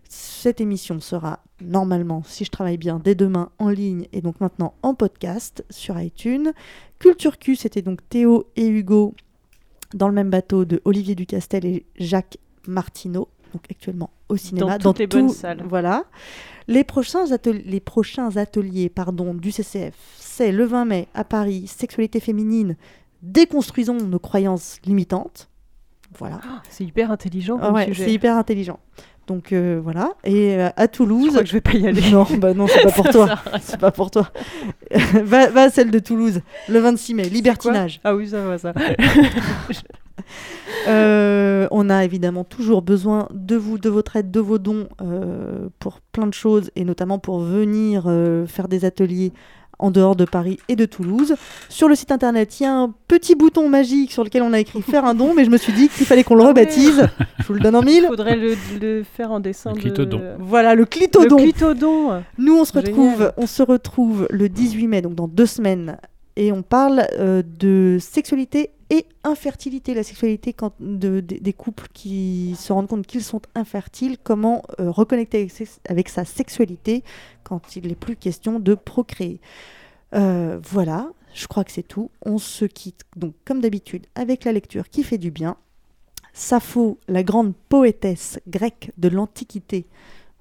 [0.08, 4.74] cette émission sera normalement, si je travaille bien, dès demain en ligne et donc maintenant
[4.82, 6.52] en podcast sur iTunes.
[6.98, 9.14] Culture Q, c'était donc Théo et Hugo
[9.94, 14.78] dans le même bateau de Olivier Ducastel et Jacques Martineau, donc actuellement au cinéma.
[14.78, 15.62] toutes les bonnes salles.
[15.66, 16.04] Voilà.
[16.68, 21.66] Les prochains, atel- les prochains ateliers pardon, du CCF, c'est le 20 mai à Paris,
[21.66, 22.76] Sexualité féminine,
[23.22, 25.48] déconstruisons nos croyances limitantes.
[26.18, 26.40] Voilà.
[26.70, 28.78] C'est hyper intelligent Ah ouais, c'est hyper intelligent.
[29.26, 30.12] Donc euh, voilà.
[30.24, 31.24] Et euh, à Toulouse.
[31.24, 32.10] Je crois que je vais pas y aller.
[32.10, 33.38] Non, bah non, c'est pas pour toi.
[33.62, 34.30] C'est pas pour toi.
[35.14, 38.00] va, va à celle de Toulouse, le 26 mai, libertinage.
[38.04, 38.72] Ah oui, ça va, ça.
[40.86, 45.68] Euh, on a évidemment toujours besoin de vous, de votre aide, de vos dons euh,
[45.78, 49.32] pour plein de choses et notamment pour venir euh, faire des ateliers
[49.78, 51.36] en dehors de Paris et de Toulouse.
[51.70, 54.60] Sur le site internet, il y a un petit bouton magique sur lequel on a
[54.60, 57.08] écrit faire un don, mais je me suis dit qu'il fallait qu'on le rebaptise.
[57.38, 58.02] Je vous le donne en mille.
[58.04, 59.70] Il faudrait le, le faire en dessin.
[59.70, 60.20] Le de- clitodon.
[60.38, 61.36] Voilà, le clitodon.
[61.38, 62.22] Le clitodon.
[62.36, 62.90] Nous, on se Génial.
[62.90, 65.96] retrouve, on se retrouve le 18 mai, donc dans deux semaines,
[66.36, 69.94] et on parle euh, de sexualité et infertilité.
[69.94, 75.48] La sexualité des- couples qui se rendent compte qu'ils sont infertiles, comment euh, reconnecter
[75.88, 77.02] avec, sa sexualité
[77.42, 79.40] quand il n'est plus question de procréer.
[80.14, 82.10] Euh, voilà, je crois que c'est tout.
[82.22, 85.56] On se quitte donc comme d'habitude avec la lecture qui fait du bien.
[86.32, 89.86] Sappho, la grande poétesse grecque de l'Antiquité,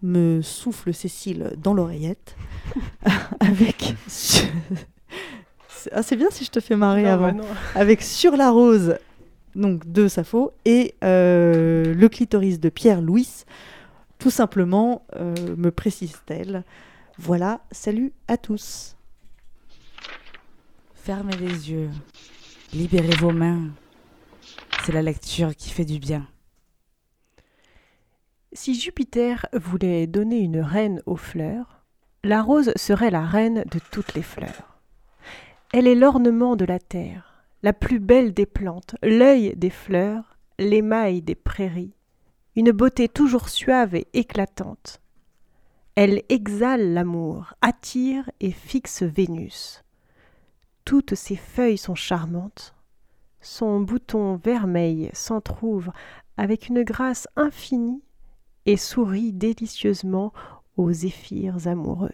[0.01, 2.35] me souffle Cécile dans l'oreillette
[3.39, 3.95] avec
[5.91, 7.31] ah, c'est bien si je te fais marrer Non, avant.
[7.33, 7.43] bah.
[7.75, 8.95] Avec Sur la rose,
[9.55, 13.43] donc de Sappho, et euh, Le clitoris de Pierre Louis.
[14.19, 16.63] Tout simplement, euh, me précise-t-elle.
[17.17, 18.95] Voilà, salut à tous.
[20.95, 21.89] Fermez les yeux.
[22.73, 23.69] Libérez vos mains.
[24.85, 26.25] C'est la lecture qui fait du bien.
[28.53, 31.83] Si Jupiter voulait donner une reine aux fleurs,
[32.23, 34.72] la rose serait la reine de toutes les fleurs.
[35.75, 41.23] Elle est l'ornement de la terre, la plus belle des plantes, l'œil des fleurs, l'émail
[41.23, 41.95] des prairies,
[42.55, 45.01] une beauté toujours suave et éclatante.
[45.95, 49.83] Elle exhale l'amour, attire et fixe Vénus.
[50.85, 52.75] Toutes ses feuilles sont charmantes.
[53.41, 55.91] Son bouton vermeil s'entr'ouvre
[56.37, 58.03] avec une grâce infinie
[58.67, 60.33] et sourit délicieusement
[60.77, 62.13] aux zéphyrs amoureux.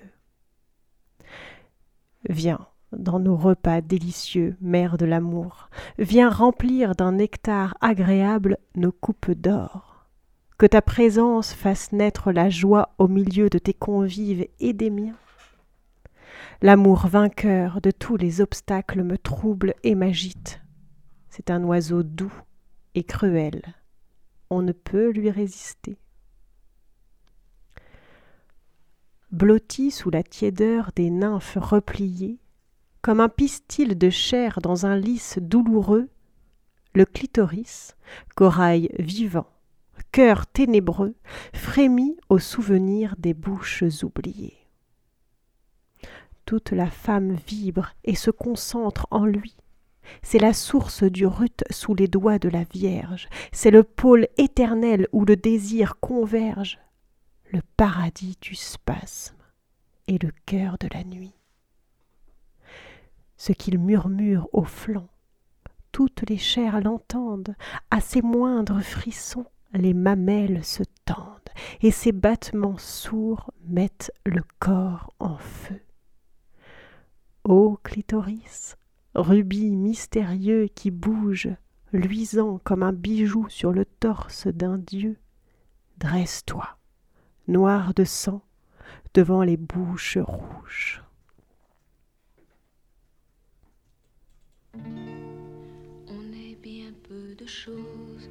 [2.29, 9.31] Viens dans nos repas délicieux, mère de l'amour, viens remplir d'un nectar agréable nos coupes
[9.31, 10.07] d'or.
[10.57, 15.15] Que ta présence fasse naître la joie au milieu de tes convives et des miens.
[16.61, 20.61] L'amour vainqueur de tous les obstacles me trouble et m'agite.
[21.29, 22.33] C'est un oiseau doux
[22.95, 23.61] et cruel.
[24.49, 25.97] On ne peut lui résister.
[29.31, 32.39] Blotti sous la tiédeur des nymphes repliées,
[33.01, 36.09] comme un pistil de chair dans un lys douloureux,
[36.93, 37.95] le clitoris,
[38.35, 39.47] corail vivant,
[40.11, 41.15] cœur ténébreux,
[41.53, 44.57] frémit au souvenir des bouches oubliées.
[46.45, 49.55] Toute la femme vibre et se concentre en lui.
[50.23, 55.07] C'est la source du rut sous les doigts de la Vierge, c'est le pôle éternel
[55.11, 56.79] où le désir converge,
[57.51, 59.35] le paradis du spasme
[60.07, 61.38] et le cœur de la nuit.
[63.39, 65.07] Ce qu'il murmure au flanc,
[65.93, 67.55] toutes les chairs l'entendent,
[67.89, 71.39] à ses moindres frissons, les mamelles se tendent,
[71.81, 75.79] et ses battements sourds mettent le corps en feu.
[77.45, 78.75] Ô clitoris,
[79.15, 81.47] rubis mystérieux qui bouge,
[81.93, 85.17] luisant comme un bijou sur le torse d'un dieu,
[85.97, 86.77] dresse-toi,
[87.47, 88.41] noir de sang,
[89.13, 91.01] devant les bouches rouges.
[94.75, 98.29] On est bien peu de choses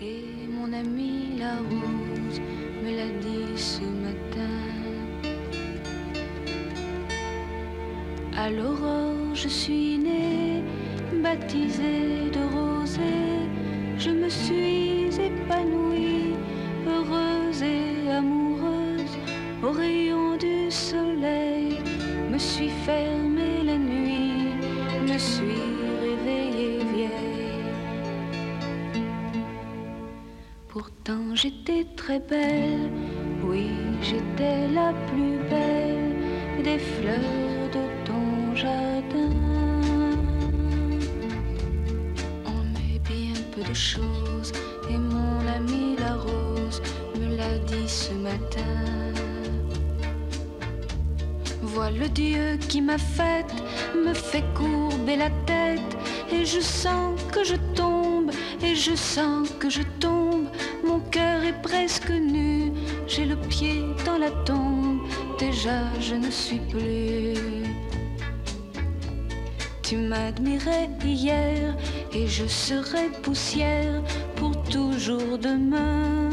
[0.00, 2.40] et mon ami la rose
[2.82, 4.62] me l'a dit ce matin.
[8.36, 10.62] À l'aurore, je suis née,
[11.22, 13.48] baptisée de rosée.
[13.98, 16.34] Je me suis épanouie,
[16.86, 19.18] heureuse et amoureuse.
[19.62, 21.78] Au rayon du soleil,
[22.30, 23.33] me suis fermée
[33.42, 33.70] oui
[34.00, 39.34] j'étais la plus belle des fleurs de ton jardin.
[42.46, 44.52] On est bien peu de choses
[44.88, 46.80] et mon ami la rose
[47.18, 48.60] me l'a dit ce matin.
[51.62, 53.52] Vois le Dieu qui m'a faite,
[54.06, 55.96] me fait courber la tête,
[56.30, 58.30] et je sens que je tombe,
[58.62, 59.82] et je sens que je
[66.00, 67.34] je ne suis plus.
[69.82, 71.74] Tu m'admirais hier,
[72.12, 74.02] et je serai poussière
[74.36, 76.30] pour toujours demain.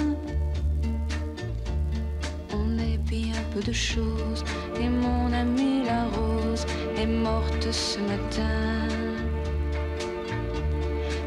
[2.54, 4.44] On est bien peu de choses,
[4.80, 6.66] et mon amie la rose
[6.98, 8.88] est morte ce matin.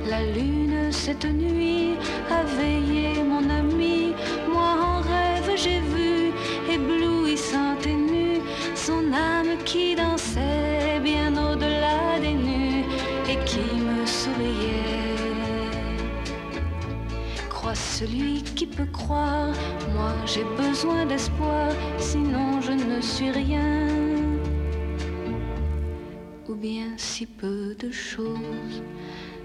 [0.08, 1.94] La lune cette nuit
[2.30, 3.63] a veillé mon ami,
[20.34, 23.86] j'ai besoin d'espoir, sinon je ne suis rien.
[26.48, 28.82] Ou bien si peu de choses,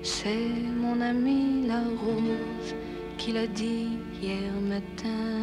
[0.02, 0.50] c'est
[0.82, 2.74] mon ami la rose
[3.20, 5.39] qui l'a dit hier matin.